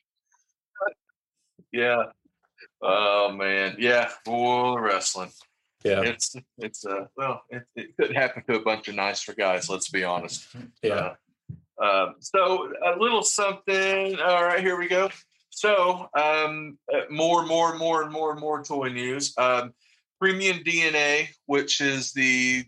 [1.71, 2.03] Yeah.
[2.81, 3.75] Oh man.
[3.79, 4.09] Yeah.
[4.23, 5.31] Boy, wrestling.
[5.83, 9.69] yeah, It's it's uh well, it, it could happen to a bunch of nicer guys.
[9.69, 10.47] Let's be honest.
[10.81, 11.13] yeah.
[11.81, 14.17] Uh, um, so a little something.
[14.19, 15.09] All right, here we go.
[15.49, 19.33] So um, uh, more, more, more, and more, and more toy news.
[19.37, 19.73] Um,
[20.19, 22.63] Premium DNA, which is the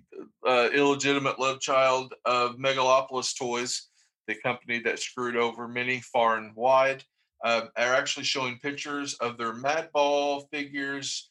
[0.45, 3.88] uh, illegitimate love child of Megalopolis Toys,
[4.28, 7.04] the company that screwed over many far and wide,
[7.45, 11.30] um, are actually showing pictures of their Madball figures,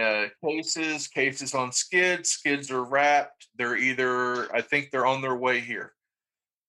[0.00, 2.30] uh, cases, cases on skids.
[2.30, 3.48] Skids are wrapped.
[3.56, 5.92] They're either, I think they're on their way here.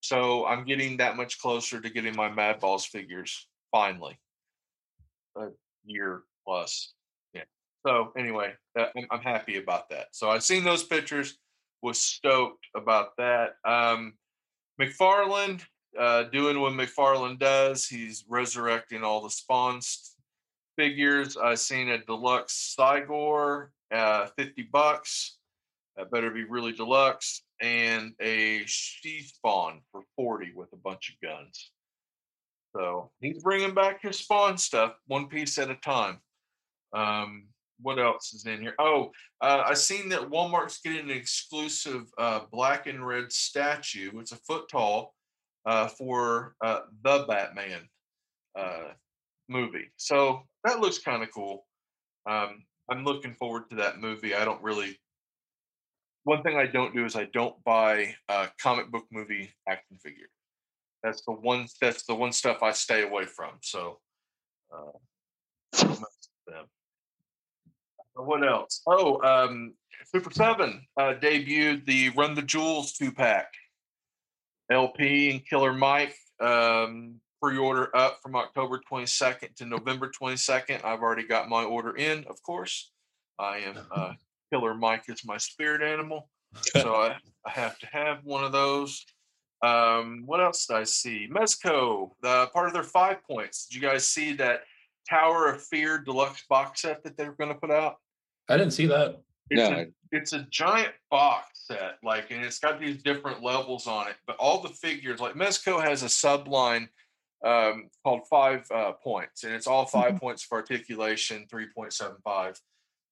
[0.00, 4.18] So I'm getting that much closer to getting my Madballs figures finally.
[5.38, 5.46] A
[5.86, 6.92] year plus.
[7.86, 10.06] So anyway, that, I'm, happy about that.
[10.12, 11.38] So I've seen those pictures,
[11.82, 13.56] was stoked about that.
[13.64, 14.14] Um,
[14.80, 15.62] McFarlane
[15.98, 17.86] uh, doing what McFarlane does.
[17.86, 20.14] He's resurrecting all the spawns
[20.76, 21.36] figures.
[21.36, 25.38] I've seen a deluxe Cygor, uh, 50 bucks.
[25.96, 27.42] That better be really deluxe.
[27.60, 31.70] And a she spawn for 40 with a bunch of guns.
[32.74, 36.18] So he's bringing back his spawn stuff one piece at a time.
[36.92, 37.46] Um,
[37.84, 38.74] what else is in here?
[38.78, 39.12] Oh,
[39.42, 44.10] uh, I seen that Walmart's getting an exclusive uh, black and red statue.
[44.18, 45.14] It's a foot tall
[45.66, 47.82] uh, for uh, the Batman
[48.58, 48.92] uh,
[49.50, 49.90] movie.
[49.96, 51.66] So that looks kind of cool.
[52.26, 54.34] Um, I'm looking forward to that movie.
[54.34, 54.98] I don't really.
[56.24, 60.28] One thing I don't do is I don't buy uh, comic book movie action figure.
[61.02, 61.66] That's the one.
[61.82, 63.50] That's the one stuff I stay away from.
[63.60, 63.98] So,
[64.74, 65.84] uh,
[66.46, 66.66] them.
[68.14, 68.82] What else?
[68.86, 69.74] Oh, um,
[70.06, 73.48] Super Seven uh, debuted the Run the Jewels two pack.
[74.70, 80.84] El-P and Killer Mike um, pre-order up from October 22nd to November 22nd.
[80.84, 82.90] I've already got my order in, of course.
[83.38, 84.12] I am uh,
[84.52, 89.04] Killer Mike is my spirit animal, so I, I have to have one of those.
[89.62, 91.28] Um, what else did I see?
[91.30, 93.66] Mezco, the part of their five points.
[93.66, 94.60] Did you guys see that
[95.08, 97.96] Tower of Fear deluxe box set that they're going to put out?
[98.48, 99.20] I didn't see that.
[99.50, 99.78] It's No.
[99.80, 104.14] a it's a giant box set, like, and it's got these different levels on it.
[104.28, 106.88] But all the figures, like Mezco has a subline
[107.44, 112.16] um, called Five uh, Points, and it's all 5 points for articulation, three point seven
[112.22, 112.60] five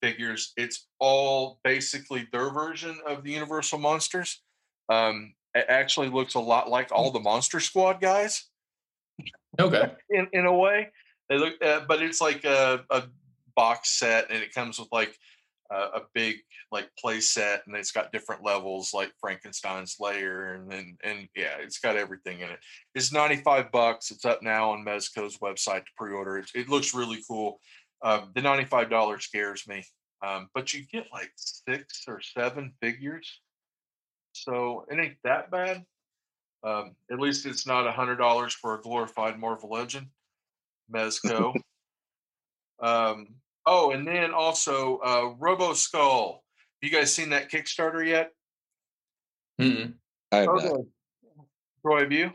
[0.01, 0.53] figures.
[0.57, 4.41] It's all basically their version of the Universal monsters.
[4.89, 8.45] Um, it actually looks a lot like all the Monster Squad guys
[9.61, 9.93] Okay.
[10.11, 10.91] in, in a way.
[11.29, 13.05] They look, uh, but it's like a, a
[13.55, 15.17] box set, and it comes with like
[15.71, 16.37] a, a big
[16.71, 21.57] like play set, and it's got different levels like Frankenstein's layer and then and yeah,
[21.61, 22.59] it's got everything in it.
[22.95, 24.11] It's ninety five bucks.
[24.11, 26.39] It's up now on Mezco's website to pre order.
[26.39, 27.61] It, it looks really cool.
[28.03, 29.85] Um, the ninety five dollars scares me,
[30.25, 33.41] um, but you get like six or seven figures,
[34.33, 35.85] so it ain't that bad.
[36.65, 40.07] Um, at least it's not a hundred dollars for a glorified Marvel Legend.
[40.93, 41.55] Mezco.
[42.81, 43.29] um,
[43.67, 46.43] oh, and then also uh, Robo Skull.
[46.81, 48.31] You guys seen that Kickstarter yet?
[49.61, 49.95] Mm-mm.
[50.33, 50.81] I have not.
[51.85, 52.33] Troy, have you?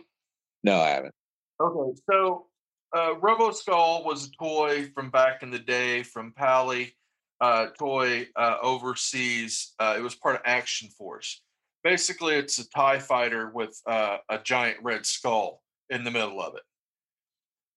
[0.63, 1.13] No, I haven't.
[1.59, 2.47] Okay, so
[2.95, 6.93] uh, Robo Skull was a toy from back in the day from Pally
[7.41, 9.73] uh, Toy uh, overseas.
[9.79, 11.41] Uh, it was part of Action Force.
[11.83, 16.55] Basically, it's a Tie Fighter with uh, a giant red skull in the middle of
[16.55, 16.63] it.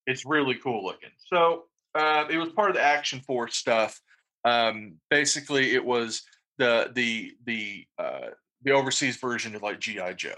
[0.07, 1.11] It's really cool looking.
[1.33, 1.65] So
[1.95, 4.01] uh, it was part of the Action Force stuff.
[4.45, 6.23] Um, basically, it was
[6.59, 8.29] the the the uh,
[8.63, 10.35] the overseas version of like GI Joe.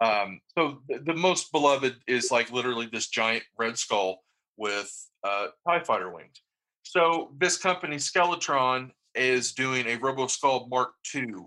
[0.00, 4.22] Um, so the, the most beloved is like literally this giant red skull
[4.56, 4.92] with
[5.24, 6.42] uh, Tie Fighter wings.
[6.82, 11.46] So this company Skeletron is doing a Robo Skull Mark II,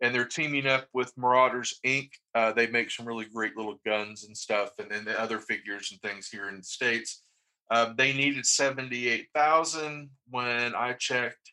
[0.00, 2.10] and they're teaming up with Marauders Inc.
[2.34, 5.90] Uh, they make some really great little guns and stuff, and then the other figures
[5.90, 7.22] and things here in the states.
[7.70, 10.10] Um, they needed seventy-eight thousand.
[10.30, 11.52] When I checked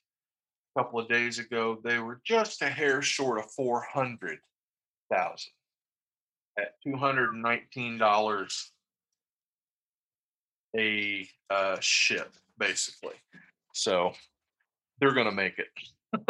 [0.75, 4.39] a couple of days ago, they were just a hair short of four hundred
[5.11, 5.51] thousand
[6.57, 8.71] at two hundred and nineteen dollars
[10.77, 13.15] a uh, ship, basically.
[13.73, 14.13] So
[14.99, 15.67] they're going to make it.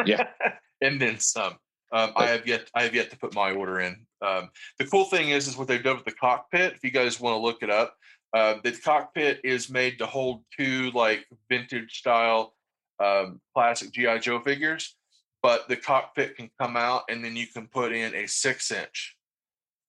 [0.05, 0.27] Yeah.
[0.81, 1.55] and then some.
[1.91, 4.05] Um, I have yet I have yet to put my order in.
[4.21, 6.73] Um, the cool thing is is what they've done with the cockpit.
[6.73, 7.95] If you guys want to look it up,
[8.35, 12.53] uh, the cockpit is made to hold two like vintage style
[12.99, 14.97] um, classic GI Joe figures,
[15.41, 19.15] but the cockpit can come out and then you can put in a six inch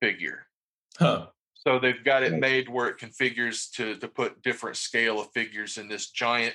[0.00, 0.46] figure.
[0.96, 1.26] Huh.
[1.54, 5.76] So they've got it made where it configures to to put different scale of figures
[5.76, 6.54] in this giant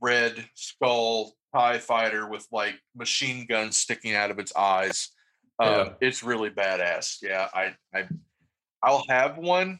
[0.00, 5.10] red skull tie fighter with like machine guns sticking out of its eyes.
[5.60, 5.92] Um, Yeah.
[6.00, 7.18] It's really badass.
[7.22, 8.08] Yeah, I I
[8.82, 9.78] I'll have one.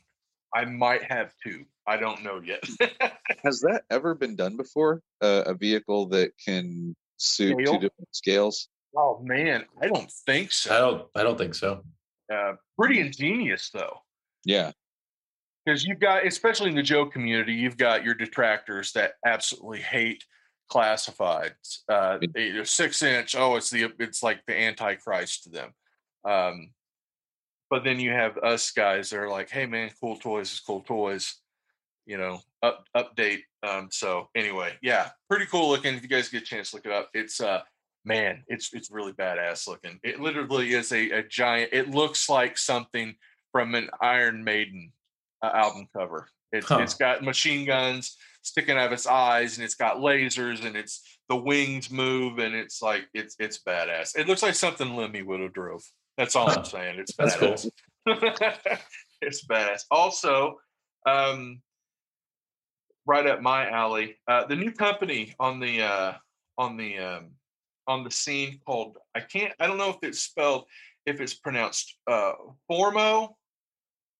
[0.54, 1.64] I might have two.
[1.86, 2.62] I don't know yet.
[3.44, 5.02] Has that ever been done before?
[5.20, 7.72] Uh, a vehicle that can suit Scale?
[7.74, 8.68] two different scales?
[8.96, 10.74] oh man, I don't think so.
[10.74, 11.06] I don't.
[11.14, 11.82] I don't think so.
[12.32, 13.98] Uh, pretty ingenious though.
[14.44, 14.72] Yeah.
[15.64, 20.24] because you've got especially in the joe community you've got your detractors that absolutely hate
[20.72, 25.70] classifieds uh they're six inch oh it's the it's like the antichrist to them
[26.24, 26.70] um
[27.70, 30.80] but then you have us guys that are like hey man cool toys is cool
[30.82, 31.36] toys
[32.06, 36.42] you know up update um so anyway yeah pretty cool looking if you guys get
[36.42, 37.60] a chance to look it up it's uh
[38.04, 42.56] man it's it's really badass looking it literally is a, a giant it looks like
[42.56, 43.14] something
[43.52, 44.92] from an iron maiden
[45.42, 46.78] uh, album cover it's, Huh.
[46.80, 51.02] it's got machine guns sticking out of its eyes and it's got lasers and it's
[51.28, 55.40] the wings move and it's like it's it's badass it looks like something lemmy would
[55.40, 55.82] have drove
[56.18, 56.56] that's all Huh.
[56.58, 57.54] i'm saying it's That's cool.
[57.54, 57.70] badass
[59.22, 60.58] it's badass also
[61.06, 61.62] um
[63.06, 66.12] right up my alley uh the new company on the uh
[66.58, 67.30] on the um
[67.86, 70.66] on the scene called i can't i don't know if it's spelled
[71.06, 72.32] if it's pronounced uh
[72.70, 73.30] formo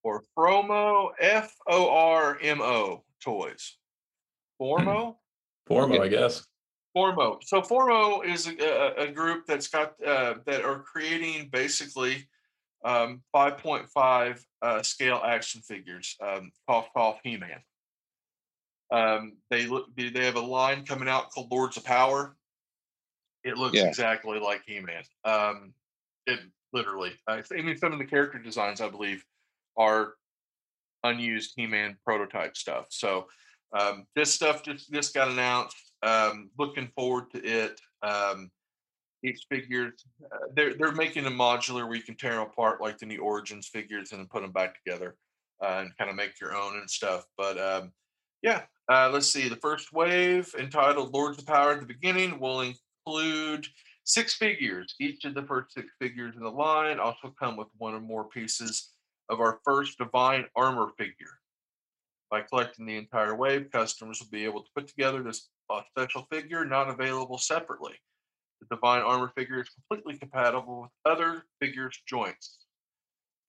[0.01, 3.75] or Fromo, F O R M O toys.
[4.61, 5.17] Formo?
[5.69, 6.47] Formo, I guess.
[6.95, 7.37] Formo.
[7.43, 12.27] So Formo is a, a, group that's got uh, that are creating basically
[12.83, 16.15] um, 5.5 uh, scale action figures.
[16.21, 17.59] Um, cough, cough, He-Man.
[18.91, 19.87] Um, they look.
[19.95, 22.35] They have a line coming out called Lords of Power.
[23.43, 23.85] It looks Yeah.
[23.85, 25.03] exactly like He-Man.
[25.23, 25.73] Um,
[26.25, 26.39] it
[26.73, 27.13] literally.
[27.27, 29.23] I mean, some of the character designs, I believe,
[29.77, 30.15] are
[31.03, 32.87] unused He-Man prototype stuff.
[32.89, 33.27] So
[33.71, 35.88] um, this stuff just just got announced.
[36.01, 37.79] Um, looking forward to it.
[38.01, 38.51] Um,
[39.23, 39.93] each figure,
[40.23, 43.19] uh, they're they're making a modular where you can tear them apart like the new
[43.19, 45.17] Origins figures and then put them back together
[45.61, 47.25] uh, and kind of make your own and stuff.
[47.37, 47.91] But um,
[48.41, 49.49] yeah, uh, let's see.
[49.49, 53.67] The first wave entitled Lords of Power at the beginning will include
[54.05, 54.95] six figures.
[54.99, 58.29] Each of the first six figures in the line also come with one or more
[58.29, 58.89] pieces
[59.29, 61.39] of our first Divine Armor figure.
[62.31, 66.27] By collecting the entire wave, customers will be able to put together this uh, special
[66.31, 67.93] figure not available separately.
[68.61, 72.65] The Divine Armor figure is completely compatible with other figures' joints.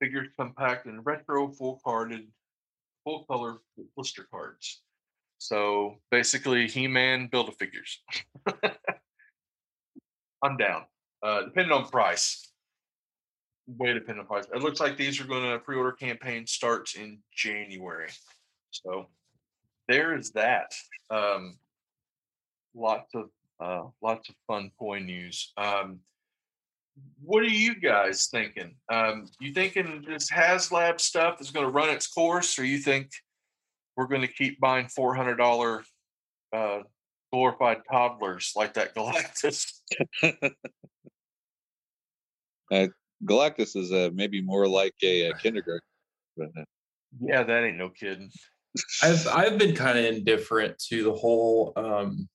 [0.00, 2.28] Figures come packed in retro, full carded,
[3.04, 3.58] full color
[3.96, 4.82] blister cards.
[5.38, 8.02] So basically, He Man build a figures.
[10.42, 10.84] I'm down.
[11.22, 12.52] Uh, depending on price.
[13.66, 14.46] Way dependent on price.
[14.54, 18.08] It looks like these are going to pre order campaign starts in January.
[18.70, 19.08] So
[19.88, 20.72] there is that.
[21.10, 21.58] Um,
[22.74, 25.52] lots of uh, lots of fun toy news.
[25.56, 26.00] Um,
[27.22, 28.74] what are you guys thinking?
[28.90, 33.10] Um, you thinking this HasLab stuff is going to run its course, or you think
[33.96, 35.84] we're going to keep buying four hundred dollar
[36.52, 36.80] uh,
[37.32, 39.72] glorified toddlers like that Galactus?
[43.24, 45.80] Galactus is uh, maybe more like a, uh kindergarten.
[46.36, 46.64] But, uh,
[47.20, 48.30] Yeah, that ain't no kidding.
[49.02, 52.28] I've I've been kind of indifferent to the whole um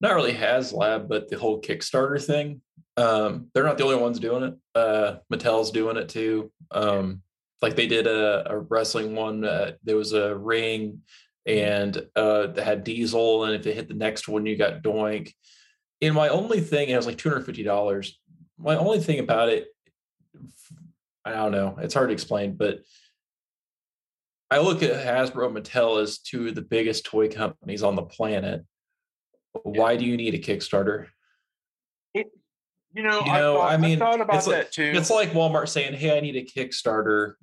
[0.00, 2.62] not really HasLab, but the whole Kickstarter thing.
[2.96, 4.54] Um, they're not the only ones doing it.
[4.74, 6.50] Uh, Mattel's doing it too.
[6.70, 7.22] Um,
[7.62, 9.44] like they did a, a wrestling one.
[9.44, 11.02] Uh, there was a ring,
[11.46, 15.32] and uh, they had Diesel, and if they hit the next one, you got Doink.
[16.02, 18.18] And my only thing, it was like two hundred fifty dollars.
[18.58, 19.68] My only thing about it,
[21.24, 21.76] I don't know.
[21.80, 22.80] It's hard to explain, but
[24.50, 28.02] I look at Hasbro and Mattel as two of the biggest toy companies on the
[28.02, 28.64] planet.
[29.62, 31.06] Why do you need a Kickstarter?
[32.92, 34.92] You know, You I, know, thought, I mean, thought about it's like- that too.
[34.94, 37.34] It's like Walmart saying, "Hey, I need a Kickstarter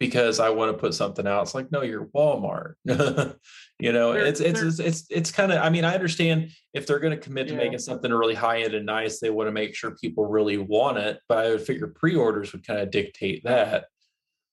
[0.00, 2.72] because I want to put something out." It's like, no, you're Walmart.
[3.78, 5.58] you know, They're- it's it's they're- it's it's, it's kind of.
[5.58, 7.58] I mean, I understand if they're going to commit to Yeah.
[7.60, 10.96] making something really high end and nice, they want to make sure people really want
[10.96, 11.20] it.
[11.28, 13.88] But I would figure pre-orders would kind of dictate that.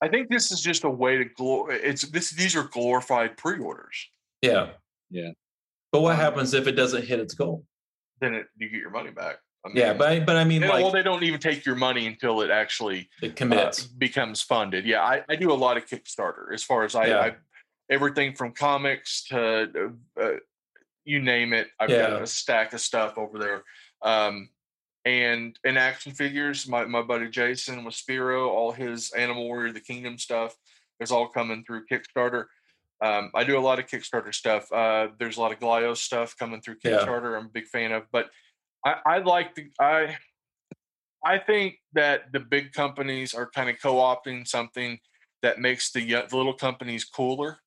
[0.02, 1.72] I think this is just a way to glor.
[1.72, 2.32] It's this.
[2.32, 4.10] These are glorified pre-orders.
[4.42, 4.72] Yeah.
[5.10, 5.32] Yeah.
[5.96, 7.66] But what Um, happens if it doesn't hit its goal?
[8.20, 9.38] Then it, you get your money back.
[9.66, 12.06] I Yeah, but I, but I mean, like well, they don't even take your money
[12.06, 13.84] until it actually it uh, commits.
[13.84, 14.86] becomes funded.
[14.86, 17.20] Yeah, I, I do a lot of Kickstarter as far as I, Yeah.
[17.22, 17.36] I
[17.90, 20.32] everything from comics to uh,
[21.06, 21.68] you name it.
[21.80, 23.64] I've got a stack of stuff over there.
[24.02, 24.50] Um,
[25.06, 29.80] and and action figures, my, my buddy Jason with Spiro, all his Animal Warrior the
[29.80, 30.58] Kingdom stuff
[31.00, 32.48] is all coming through Kickstarter.
[33.02, 34.72] Um, I do a lot of Kickstarter stuff.
[34.72, 36.92] Uh, there's a lot of Glyos stuff coming through Yeah.
[36.92, 37.38] Kickstarter.
[37.38, 38.30] I'm a big fan of, but
[38.86, 40.18] I, I like the I
[41.24, 45.00] I think that the big companies are kind of co-opting something
[45.42, 47.58] that makes the, the little companies cooler.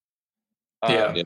[0.88, 1.06] Yeah.
[1.06, 1.22] Um,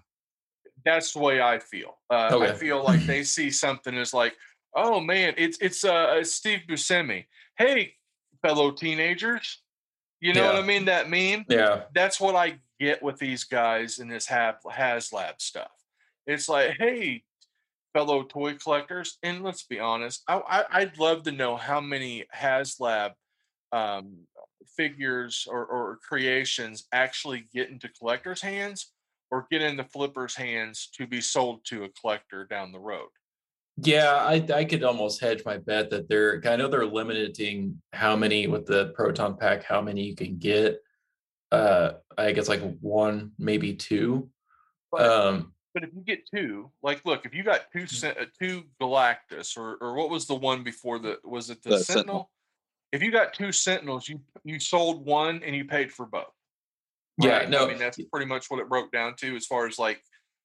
[0.85, 1.99] that's the way I feel.
[2.11, 4.35] Uh, I feel like they see something as like,
[4.75, 7.27] oh man, it's it's uh Steve Buscemi.
[7.57, 7.95] Hey,
[8.43, 9.63] fellow teenagers,
[10.23, 10.85] you know what I mean?
[10.85, 11.83] That meme yeah.
[11.95, 15.71] that's what I get with these guys in this HasLab stuff.
[16.27, 17.23] It's like, hey,
[17.95, 23.13] fellow toy collectors, and let's be honest, I, I'd love to know how many HasLab
[23.71, 24.27] um,
[24.77, 28.91] figures or, or creations actually get into collectors' hands
[29.31, 33.09] or get into flippers' hands to be sold to a collector down the road.
[33.79, 38.15] Yeah, I I could almost hedge my bet that they're I know they're limiting how
[38.17, 40.79] many with the proton pack, how many you can get.
[41.53, 44.29] Uh I guess like one, maybe two.
[44.91, 48.27] But, Um but if you get two, like, look, if you got two Sen- uh,
[48.39, 52.05] two Galactus, or or what was the one before the was it the, The Sentinel?
[52.05, 52.31] Sentinel.
[52.93, 56.27] If you got two Sentinels, you you sold one and you paid for both.
[57.19, 59.79] yeah, no I mean that's pretty much what it broke down to as far as
[59.79, 60.03] like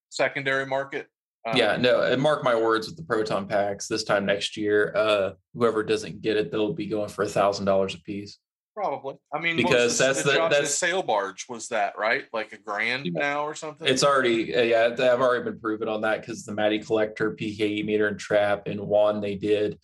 [0.09, 1.07] secondary market.
[1.45, 4.93] Um, yeah, no, and mark my words with the proton packs this time next year,
[4.95, 8.37] uh whoever doesn't get it, they'll be going for a thousand dollars a piece.
[8.77, 9.15] Probably.
[9.33, 12.25] I mean, Because that's the, the- Johnson that's- sail barge was that right?
[12.31, 13.11] Like a grand Yeah.
[13.15, 13.87] now or something.
[13.87, 17.83] It's already uh, yeah, I've already been proven on that because the Matty Collector, PKE
[17.83, 19.79] meter and trap, and one they did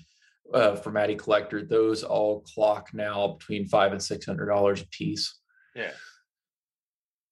[0.53, 4.87] uh, for Matty Collector, those all clock now between five and six hundred dollars a
[4.89, 5.39] piece.
[5.75, 5.89] yeah.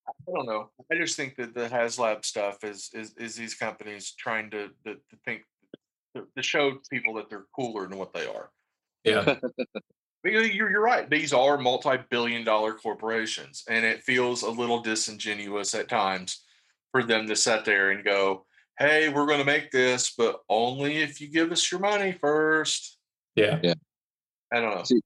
[0.07, 0.71] I don't know.
[0.91, 4.95] I just think that the HasLab stuff is is is these companies trying to to,
[4.95, 5.43] to think
[6.15, 8.49] to, to show people that they're cooler than what they are.
[9.03, 9.51] Yeah, Because
[10.23, 11.09] you're, you're right.
[11.09, 16.43] These are multi-billion dollar corporations, and it feels a little disingenuous at times
[16.91, 18.45] for them to sit there and go,
[18.77, 22.97] "Hey, we're going to make this, but only if you give us your money first.
[23.35, 23.73] yeah, Yeah.
[24.53, 24.83] I don't know.
[24.83, 25.01] See,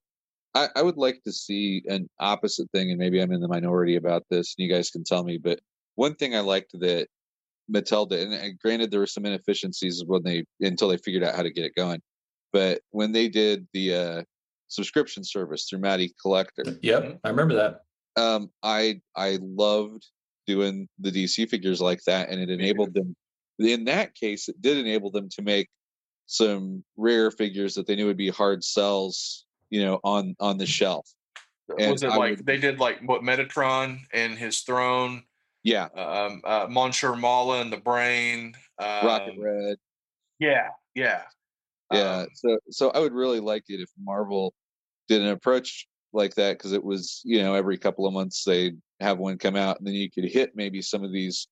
[0.56, 3.98] I, I would like to see an opposite thing, and maybe I'm in the minority
[3.98, 5.38] about this, and you guys can tell me.
[5.38, 5.60] But
[5.96, 7.08] one thing I liked that
[7.72, 11.44] Mattel did, and granted there were some inefficiencies when they until they figured out how
[11.44, 12.02] to get it going,
[12.54, 14.24] but when they did the uh,
[14.76, 17.20] subscription service through Matty Collector, yep.
[17.24, 17.82] I remember that.
[18.22, 20.06] um, I I loved
[20.48, 23.16] doing the DC figures like that, and it enabled them.
[23.60, 25.70] In that case, it did enable them to make
[26.28, 30.66] some rare figures that they knew would be hard sells, you know, on on the
[30.66, 31.08] shelf.
[31.80, 35.24] and Was it I like would- they did like what Metatron and his throne,
[35.64, 39.78] Yeah, um, uh, Monsieur Mallah and the Brain, um, Rocket Red.
[40.40, 41.24] Yeah, yeah,
[41.94, 44.54] Yeah, um, so so I would really like it if Marvel
[45.08, 48.78] did an approach like that because it was you know every couple of months they'd
[49.00, 51.48] have one come out, and then you could hit maybe some of these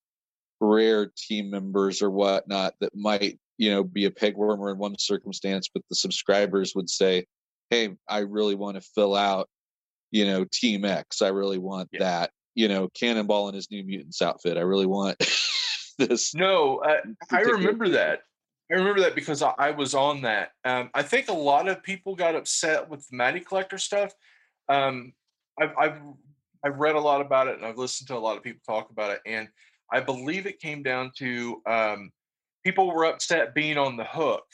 [0.61, 4.95] rare team members or whatnot that might you know be a peg warmer in one
[4.97, 7.25] circumstance, but the subscribers would say,
[7.69, 9.49] "Hey, I really want to fill out
[10.11, 11.21] you know Team X.
[11.21, 11.99] I really want Yeah.
[11.99, 12.31] that.
[12.55, 14.57] You know, Cannonball in his New Mutants outfit.
[14.57, 15.17] I really want
[15.97, 16.97] this." No, uh,
[17.31, 18.21] I remember that.
[18.71, 20.51] I remember that because I, I was on that.
[20.65, 24.13] Um, I think a lot of people got upset with the Matty Collector stuff.
[24.69, 25.13] Um,
[25.59, 26.01] I've, I've
[26.65, 28.89] I've read a lot about it and I've listened to a lot of people talk
[28.89, 29.49] about it, and
[29.91, 32.11] I believe it came down to um,
[32.63, 34.45] people were upset being on the hook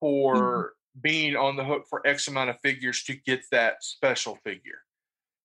[0.00, 4.80] for being on the hook for X amount of figures to get that special figure.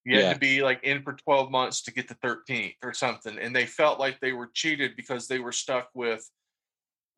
[0.05, 3.37] You had to be like in for 12 months to get the 13th or something.
[3.39, 6.29] And they felt like they were cheated because they were stuck with,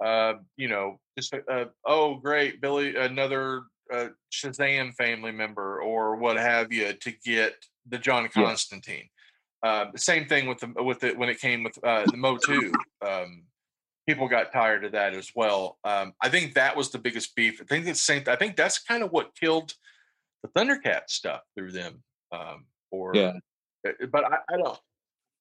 [0.04, 6.38] uh, you know, just, uh, oh, great, Billy, another uh, Shazam family member or what
[6.38, 7.54] have you to get
[7.88, 9.10] the John Constantine.
[9.64, 12.72] Uh, same thing with the with it when it came with uh, the Mo 2.
[13.06, 13.44] Um,
[14.08, 15.78] people got tired of that as well.
[15.84, 17.62] Um, I think that was the biggest beef.
[17.62, 18.24] I think it's same.
[18.28, 19.74] I think that's kind of what killed
[20.42, 22.04] the Thundercat stuff through them.
[22.32, 23.34] Um, or Yeah.
[23.88, 24.80] uh, but I, I don't.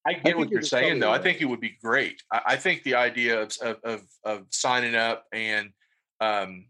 [0.05, 1.11] I get think what you're saying though.
[1.11, 2.21] I think it would be great.
[2.31, 5.71] I, I think the idea of, of of of signing up and
[6.21, 6.67] um,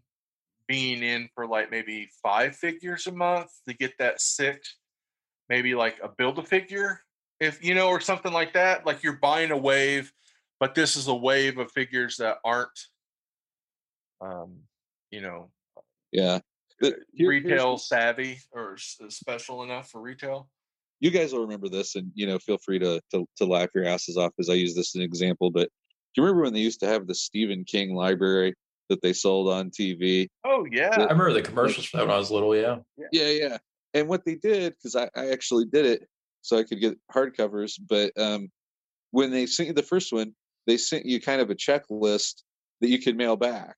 [0.66, 4.76] being in for like maybe five figures a month to get that six,
[5.48, 7.00] maybe like a build a figure,
[7.38, 8.86] if you know, or something like that.
[8.86, 10.12] Like you're buying a wave,
[10.58, 12.78] but this is a wave of figures that aren't,
[14.22, 14.60] um,
[15.10, 15.50] you know,
[16.10, 16.40] Yeah,
[16.82, 20.48] uh, retail savvy or special enough for retail.
[21.00, 23.84] You guys will remember this and you know feel free to to, to laugh your
[23.84, 25.68] asses off as i use this as an example but
[26.14, 28.54] do you remember when they used to have the stephen king library
[28.88, 32.18] that they sold on tv Oh yeah, I remember the commercials for that when I
[32.18, 32.56] was little.
[32.56, 33.08] Yeah, yeah.
[33.10, 33.58] Yeah
[33.96, 36.06] and what they did because I, I actually did it
[36.42, 38.48] so i could get hardcovers but um
[39.10, 40.32] when they sent you the first one
[40.66, 42.42] they sent you kind of a checklist
[42.80, 43.76] that you could mail back.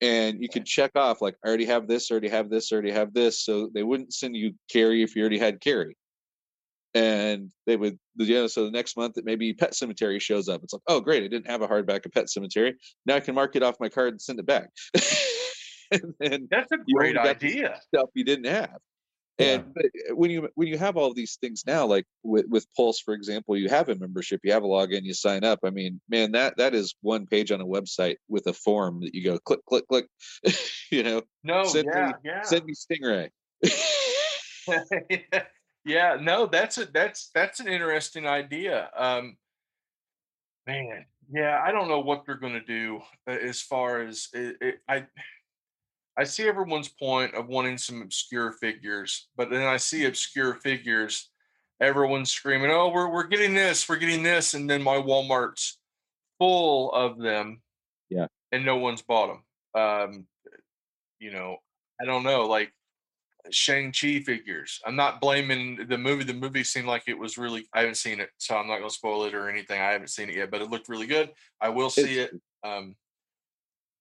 [0.00, 2.74] And you could check off like i already have this I already have this I
[2.74, 5.96] already have this so they wouldn't send you Carrie if you already had Carrie
[6.96, 10.62] and they would you know so the next month that maybe Pet Sematary shows up.
[10.64, 12.72] It's like oh great i didn't have a hardback of Pet Sematary.
[13.04, 14.68] Now i can mark it off my card and send it back.
[15.92, 17.78] And then that's a great idea.
[17.86, 18.78] stuff you didn't have.
[19.38, 19.46] Yeah.
[19.54, 22.66] and but uh, when you when you have all these things now like with, with
[22.76, 25.60] pulse for example you have a membership you have a login you sign up.
[25.64, 29.14] I mean man that that is one page on a website with a form that
[29.14, 30.06] you go click click click
[30.90, 32.42] you know No, Send yeah, me- yeah.
[32.42, 33.28] send me stingray.
[34.68, 35.44] Yeah,
[36.20, 38.90] no, that's a that's that's an interesting idea.
[38.96, 39.36] Um,
[40.66, 44.56] man, yeah, I don't know what they're going to do uh, as far as it,
[44.60, 45.06] it, I.
[46.18, 51.30] I see everyone's point of wanting some obscure figures, but then I see obscure figures.
[51.78, 55.78] Everyone's screaming, "Oh, we're we're getting this, we're getting this," and then my Walmart's
[56.38, 57.60] full of them.
[58.08, 58.28] Yeah.
[58.52, 59.26] and no one's bought
[59.74, 59.82] them.
[59.82, 60.26] Um,
[61.18, 61.58] you know,
[62.00, 62.72] I don't know, like
[63.50, 64.80] Shang Chi figures.
[64.86, 66.24] I'm not blaming the movie.
[66.24, 67.66] The movie seemed like it was really.
[67.72, 69.80] I haven't seen it, so I'm not going to spoil it or anything.
[69.80, 71.30] I haven't seen it yet, but it looked really good.
[71.60, 72.40] I will see It's- it.
[72.68, 72.96] Um,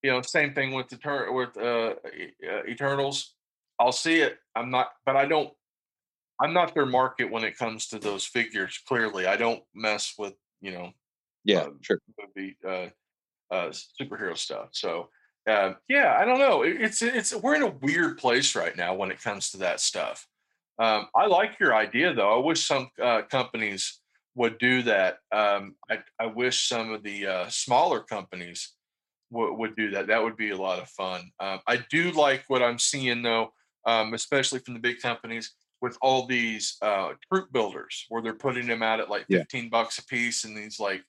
[0.04, 1.96] you know, same thing with the tur- with uh,
[2.48, 3.34] uh, Eternals.
[3.80, 4.38] I'll see it.
[4.56, 5.52] I'm not, but I don't.
[6.40, 8.78] I'm not their market when it comes to those figures.
[8.88, 10.92] Clearly, I don't mess with you know
[11.44, 12.00] Yeah, um, sure.
[12.36, 12.90] movie uh,
[13.52, 14.70] uh, superhero stuff.
[14.74, 15.10] So
[15.48, 16.64] uh, yeah, I don't know.
[16.64, 20.28] It's it's we're in a weird place right now when it comes to that stuff.
[20.80, 22.40] Um, I like your idea though.
[22.42, 24.02] I wish some uh, companies
[24.36, 25.20] would do that.
[25.32, 28.74] Um, I I wish some of the uh, smaller companies
[29.30, 30.08] would would do that.
[30.08, 31.32] That would be a lot of fun.
[31.40, 33.54] Um, I do like what I'm seeing though,
[33.86, 38.66] um, especially from the big companies with all these uh, troop builders, where they're putting
[38.68, 39.40] them out at like Yeah.
[39.40, 41.04] 15 bucks a piece in these like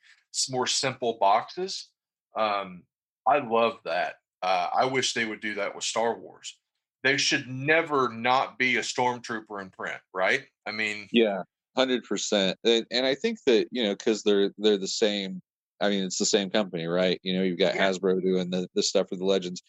[0.51, 1.89] more simple boxes.
[2.37, 2.83] Um,
[3.27, 4.17] I love that.
[4.47, 6.57] Uh, I wish they would do that with Star Wars.
[7.03, 10.45] They should never not be a stormtrooper in print, right?
[10.65, 11.43] I mean, Yeah,
[11.77, 12.57] hundred percent.
[12.63, 15.43] And and I think that you know because they're they're the same.
[15.81, 17.19] I mean, it's the same company, right?
[17.25, 17.91] You know, you've got Yeah.
[17.91, 19.63] Hasbro doing the the stuff for the Legends.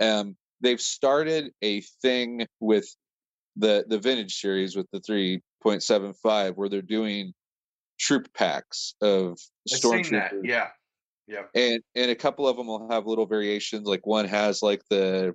[0.00, 2.88] Um, they've started a thing with
[3.56, 7.32] the the vintage series with the three point seven five where they're doing
[7.98, 9.36] troop packs of
[9.72, 10.32] I've seen that.
[10.32, 10.68] stormtroopers Yeah,
[11.32, 14.82] yeah, and and a couple of them will have little variations like one has like
[14.90, 15.34] the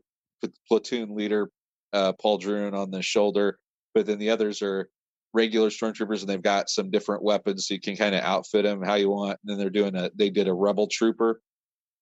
[0.68, 1.50] platoon leader
[1.94, 3.58] uh pauldron on the shoulder
[3.94, 4.90] but then the others are
[5.34, 8.84] regular stormtroopers and they've got some different weapons so you can kind of outfit them
[8.84, 11.42] how you want and then they're doing a they did a rebel trooper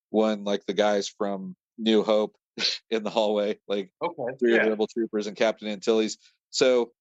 [0.10, 2.36] one like the guys from new hope
[2.90, 6.18] in the hallway like okay, three of the rebel troopers and captain antilles.
[6.52, 6.92] So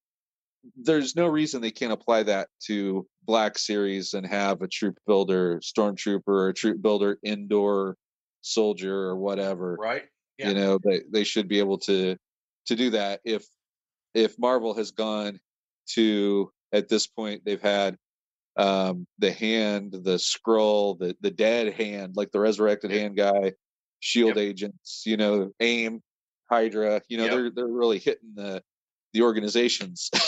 [0.77, 5.61] there's no reason they can't apply that to black series and have a troop builder
[5.61, 7.97] stormtrooper or a troop builder Endor
[8.43, 10.05] soldier or whatever right.
[10.39, 10.49] Yeah.
[10.49, 12.17] you know they, they should be able to
[12.67, 13.45] to do that if
[14.15, 15.41] if marvel has gone
[15.91, 17.97] to at this point they've had
[18.57, 23.01] um the hand the scroll the the dead hand like the resurrected Yep.
[23.01, 23.53] hand guy
[24.01, 24.45] shield Yep.
[24.45, 26.03] agents you know aim
[26.51, 27.33] hydra you know Yep.
[27.33, 28.63] they're they're really hitting the
[29.15, 30.11] the organizations.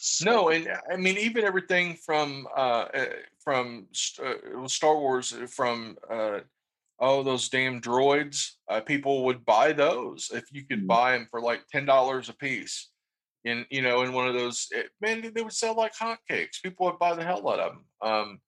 [0.00, 3.04] So, No, and I mean even everything from uh, uh
[3.44, 3.88] from
[4.24, 6.40] uh, Star Wars uh, from uh
[6.98, 10.86] oh those damn droids uh, people would buy those if you could Mhm.
[10.86, 12.90] buy them for like ten dollars a piece.
[13.44, 16.62] In you know in one of those it, man they would sell like hotcakes.
[16.62, 18.40] People would buy the hell out of them um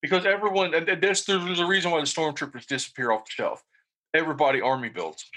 [0.00, 3.62] because everyone and and there's there's a reason why the stormtroopers disappear off the shelf.
[4.14, 5.28] Everybody army builds.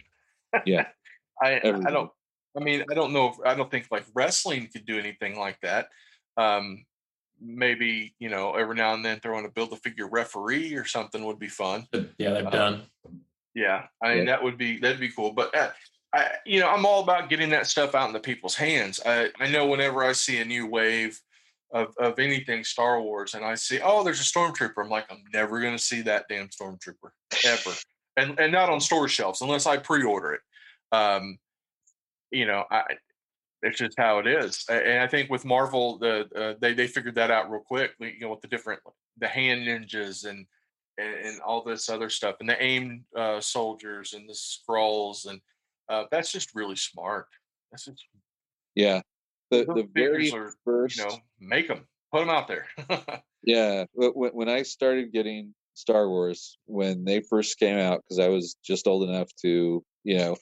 [0.65, 0.87] Yeah.
[1.41, 2.11] I I don't
[2.57, 5.59] I mean I don't know if I don't think like wrestling could do anything like
[5.61, 5.87] that
[6.37, 6.85] um
[7.39, 11.23] maybe you know every now and then throwing a build a figure referee or something
[11.25, 11.87] would be fun
[12.17, 12.81] yeah, they've Uh, done.
[13.53, 14.25] yeah, I mean Yeah.
[14.25, 15.31] that would be that'd be cool.
[15.31, 15.71] But uh,
[16.13, 18.99] I, you know, I'm all about getting that stuff out into people's hands.
[19.05, 21.19] I I know whenever I see a new wave
[21.73, 25.23] of of anything Star Wars, and I see oh there's a stormtrooper, I'm like I'm
[25.33, 27.09] never gonna see that damn stormtrooper
[27.45, 27.71] ever,
[28.17, 30.41] and and not on store shelves unless I pre-order it.
[30.91, 31.37] Um,
[32.31, 32.83] you know, I
[33.61, 34.65] it's just how it is.
[34.69, 37.91] And I think with Marvel, the uh, they they figured that out real quick.
[37.99, 38.81] You know, with the different
[39.17, 40.45] the hand ninjas and
[40.97, 45.41] and, and all this other stuff, and the aim uh, soldiers and the scrolls, and
[45.89, 47.27] uh, that's just really smart.
[47.71, 48.05] That's just
[48.75, 49.01] yeah
[49.49, 52.67] the the very are, first you know make them, put them out there.
[53.43, 58.19] Yeah, wh- wh- when I started getting Star Wars when they first came out, because
[58.19, 60.35] I was just old enough to, you know,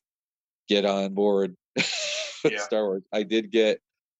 [0.67, 1.55] get on board
[2.51, 2.59] Yeah.
[2.59, 3.79] Star Wars, I did get.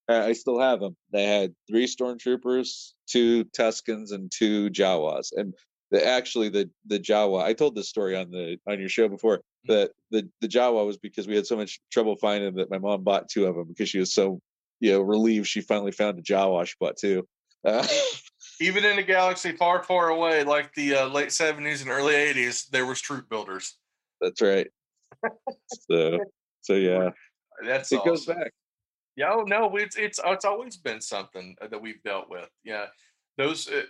[0.10, 0.96] I still have them.
[1.12, 5.28] They had three stormtroopers, two Tuscans, and two Jawas.
[5.36, 5.54] And
[5.92, 9.42] the actually the the Jawa, I told this story on the on your show before.
[9.66, 12.78] That the the Jawa was because we had so much trouble finding them that my
[12.78, 14.40] mom bought two of them because she was so
[14.80, 16.66] you know relieved she finally found a Jawa.
[16.66, 17.28] She bought two.
[17.64, 17.86] Uh,
[18.62, 22.70] Even in a galaxy far, far away, like the uh, late '70s and early '80s,
[22.70, 23.78] there was troop builders.
[24.22, 24.68] That's right.
[25.92, 26.20] so,
[26.62, 27.10] so yeah,
[27.64, 28.52] That's it goes back.
[29.16, 32.50] Yeah, oh no, it's it's it's always been something uh, that we've dealt with.
[32.64, 32.88] Yeah,
[33.38, 33.84] those uh,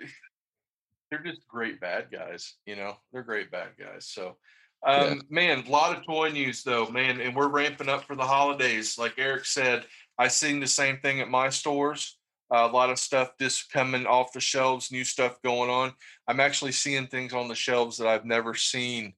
[1.09, 2.55] they're just great bad guys.
[2.66, 4.07] You know, they're great bad guys.
[4.07, 4.38] So,
[4.86, 8.24] um, man, a lot of toy news though, man, and we're ramping up for the
[8.24, 8.97] holidays.
[8.97, 9.86] Like Eric said,
[10.18, 12.18] I seen the same thing at my stores.
[12.53, 15.91] Uh, a lot of stuff just coming off the shelves, new stuff going on.
[16.28, 19.13] I'm actually seeing things on the shelves that I've never seen.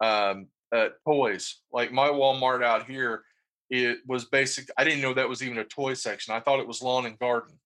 [0.00, 3.22] Um, uh, toys like my Walmart out here
[3.70, 4.68] it was basic.
[4.76, 6.34] I didn't know that was even a toy section.
[6.34, 7.58] I thought it was lawn and garden.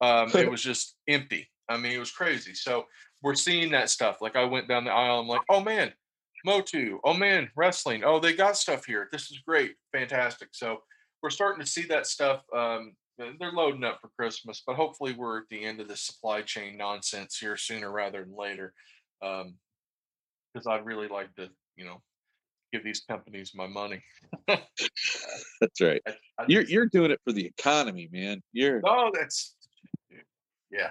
[0.00, 1.48] Um, it was just empty.
[1.68, 2.54] I mean, it was crazy.
[2.54, 2.84] So
[3.22, 4.18] we're seeing that stuff.
[4.20, 5.20] Like I went down the aisle.
[5.20, 5.92] I'm like, oh man,
[6.44, 7.00] Motu.
[7.04, 8.02] Oh man, wrestling.
[8.04, 9.08] Oh, they got stuff here.
[9.12, 10.48] This is great, fantastic.
[10.52, 10.78] So
[11.22, 12.42] we're starting to see that stuff.
[12.54, 16.42] Um, they're loading up for Christmas, but hopefully we're at the end of the supply
[16.42, 18.74] chain nonsense here sooner rather than later.
[19.22, 19.54] Um,
[20.52, 22.00] because I'd really like to, you know,
[22.76, 24.02] give these companies my money.
[24.48, 26.02] That's right.
[26.06, 28.42] I, I You're just- you're doing it for the economy, man.
[28.52, 29.56] You're no, that's
[30.70, 30.90] yeah,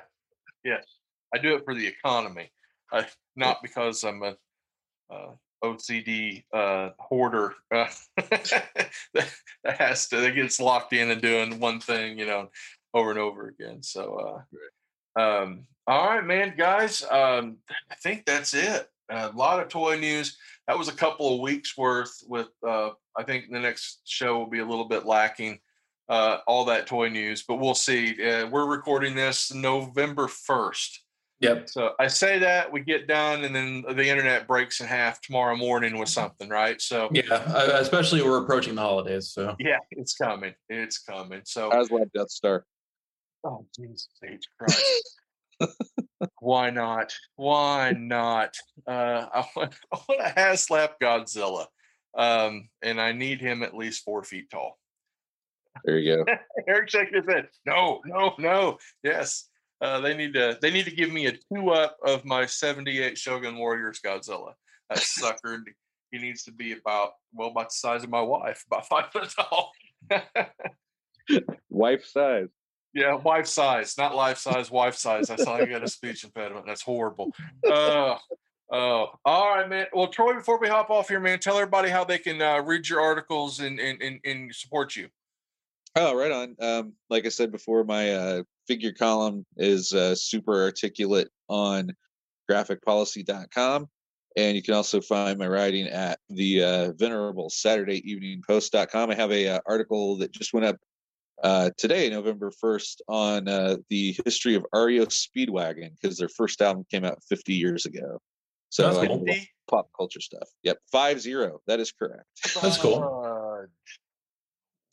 [0.63, 0.85] yes.
[1.33, 2.49] I do it for the economy,
[2.91, 3.05] I,
[3.35, 4.35] not because I'm a
[5.13, 5.31] uh,
[5.63, 8.63] OCD uh, hoarder uh, that,
[9.13, 12.49] that has to that gets locked in and doing one thing, you know,
[12.93, 13.83] over and over again.
[13.83, 14.43] So,
[15.17, 17.03] uh, um, all right, man, guys.
[17.03, 17.57] Um,
[17.91, 18.89] I think that's it.
[19.09, 20.37] A lot of toy news.
[20.67, 22.13] That was a couple of weeks worth.
[22.27, 25.59] With uh, I think the next show will be a little bit lacking.
[26.07, 28.11] Uh, all that toy news, but we'll see.
[28.23, 31.01] Uh, we're recording this November first.
[31.39, 31.67] Yep.
[31.67, 35.55] So I say that we get done, and then the internet breaks in half tomorrow
[35.55, 36.79] morning with something, right?
[36.79, 37.23] So Yeah.
[37.33, 40.53] uh, Especially we're approaching the holidays, so yeah, it's coming.
[40.69, 41.41] It's coming.
[41.45, 42.65] So Haslab Death Star.
[43.43, 45.19] oh Jesus H Christ.
[46.39, 47.13] Why not?
[47.35, 48.55] Why not?
[48.87, 51.67] Uh, I want, I want a Haslab Godzilla,
[52.17, 54.77] um, and I need him at least four feet tall.
[55.83, 56.25] There you go.
[56.67, 57.49] Eric shaking his head.
[57.65, 58.77] No, no, no.
[59.03, 59.49] Yes,
[59.81, 60.57] uh, they need to.
[60.61, 64.53] They need to give me a two up of my '78 Shogun Warriors Godzilla.
[64.89, 65.63] That sucker.
[66.11, 69.29] He needs to be about well, about the size of my wife, about five foot
[69.35, 69.71] tall.
[71.69, 72.47] Wife size.
[72.95, 74.71] Yeah, wife size, not life size.
[74.71, 75.27] Wife size.
[75.27, 76.65] That's how I got a speech impediment.
[76.65, 77.31] That's horrible.
[77.69, 78.15] Uh,
[78.71, 79.85] Oh, all right, man.
[79.93, 82.89] Well, Troy, before we hop off here, man, tell everybody how they can uh, read
[82.89, 85.07] your articles and, and, and, and support you.
[85.95, 86.55] Oh, right on.
[86.59, 91.91] Um, like I said before, my uh, figure column is uh, super articulate on
[92.49, 93.87] graphicpolicy.com.
[94.35, 99.11] And you can also find my writing at the uh, venerable Saturday evening post.com.
[99.11, 100.77] I have a uh, article that just went up
[101.43, 106.85] uh, today, November 1st, on uh, the history of REO Speedwagon because their first album
[106.89, 108.19] came out 50 years ago.
[108.69, 109.23] So That's cool.
[109.23, 109.33] do
[109.67, 110.49] pop culture stuff.
[110.63, 111.61] Yep, five zero.
[111.67, 112.25] That is correct.
[112.61, 113.67] That's cool.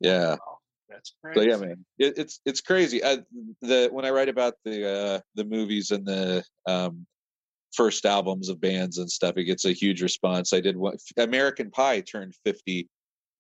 [0.01, 0.30] Yeah.
[0.30, 3.05] wow, That's So yeah, man, it, it's it's crazy.
[3.05, 3.18] I,
[3.61, 7.07] the when I write about the uh, the movies and the um,
[7.74, 10.53] first albums of bands and stuff, it gets a huge response.
[10.53, 10.97] I did one.
[11.16, 12.88] American Pie turned fifty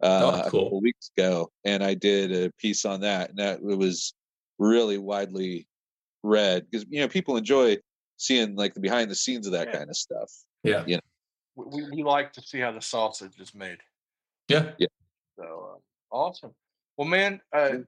[0.02, 0.64] uh, Oh, a cool.
[0.64, 4.14] couple weeks ago, and I did a piece on that, and that it was
[4.58, 5.66] really widely
[6.22, 7.76] read because you know people enjoy
[8.16, 9.78] seeing like the behind the scenes of that Yeah.
[9.78, 10.30] kind of stuff.
[10.62, 10.84] Yeah.
[10.86, 11.00] Yeah.
[11.56, 13.78] We, we, we like to see how the sausage is made.
[14.48, 14.70] Yeah.
[15.38, 15.76] So
[16.12, 16.52] uh, awesome.
[16.96, 17.78] Well, man, uh,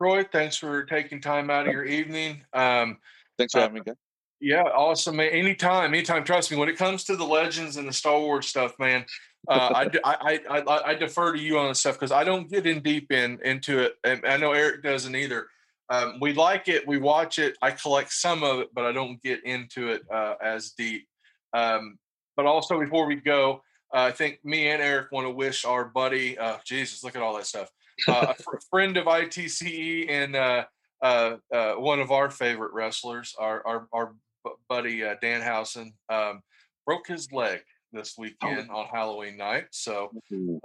[0.00, 2.42] Troy, thanks for taking time out of your evening.
[2.52, 2.98] Um,
[3.38, 3.96] Thanks for Uh, having me, guys.
[4.40, 5.28] yeah, awesome, man.
[5.30, 6.24] Anytime, anytime.
[6.24, 9.04] Trust me, when it comes to the legends and the Star Wars stuff, man,
[9.48, 12.66] uh, I, I, I, I- defer to you on this stuff because I don't get
[12.66, 15.48] in deep in into it, and I know Eric doesn't either.
[15.88, 17.56] Um, we like it, we watch it.
[17.62, 21.06] I collect some of it, but I don't get into it uh, as deep.
[21.52, 21.98] Um,
[22.36, 23.62] but also, before we go,
[23.94, 27.22] uh, I think me and Eric want to wish our buddy, uh, Jesus, look at
[27.22, 27.70] all that stuff,
[28.08, 30.64] uh, a fr- friend of ITCE and uh,
[31.02, 36.42] uh, uh, one of our favorite wrestlers, our our, our bu- buddy uh, Danhausen, um,
[36.84, 37.60] broke his leg
[37.92, 39.66] this weekend on Halloween night.
[39.70, 40.10] So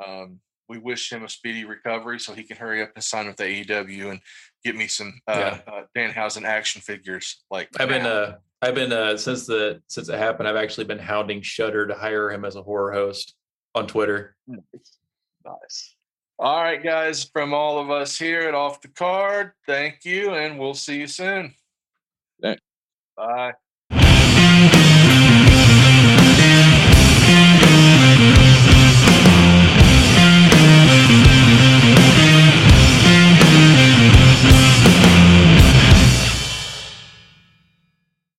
[0.05, 0.39] um,
[0.71, 3.43] we wish him a speedy recovery so he can hurry up and sign with the
[3.43, 4.21] AEW and
[4.63, 7.43] get me some uh, uh, Danhausen action figures.
[7.51, 10.99] Like I've been uh I've been uh since the since it happened, I've actually been
[10.99, 13.35] hounding Shudder to hire him as a horror host
[13.75, 14.35] on Twitter.
[14.47, 15.95] Nice.
[16.39, 20.57] All right, guys, from all of us here at Off the Card, thank you, and
[20.57, 21.53] we'll see you soon.
[22.41, 22.61] Thanks.
[23.15, 23.53] Bye.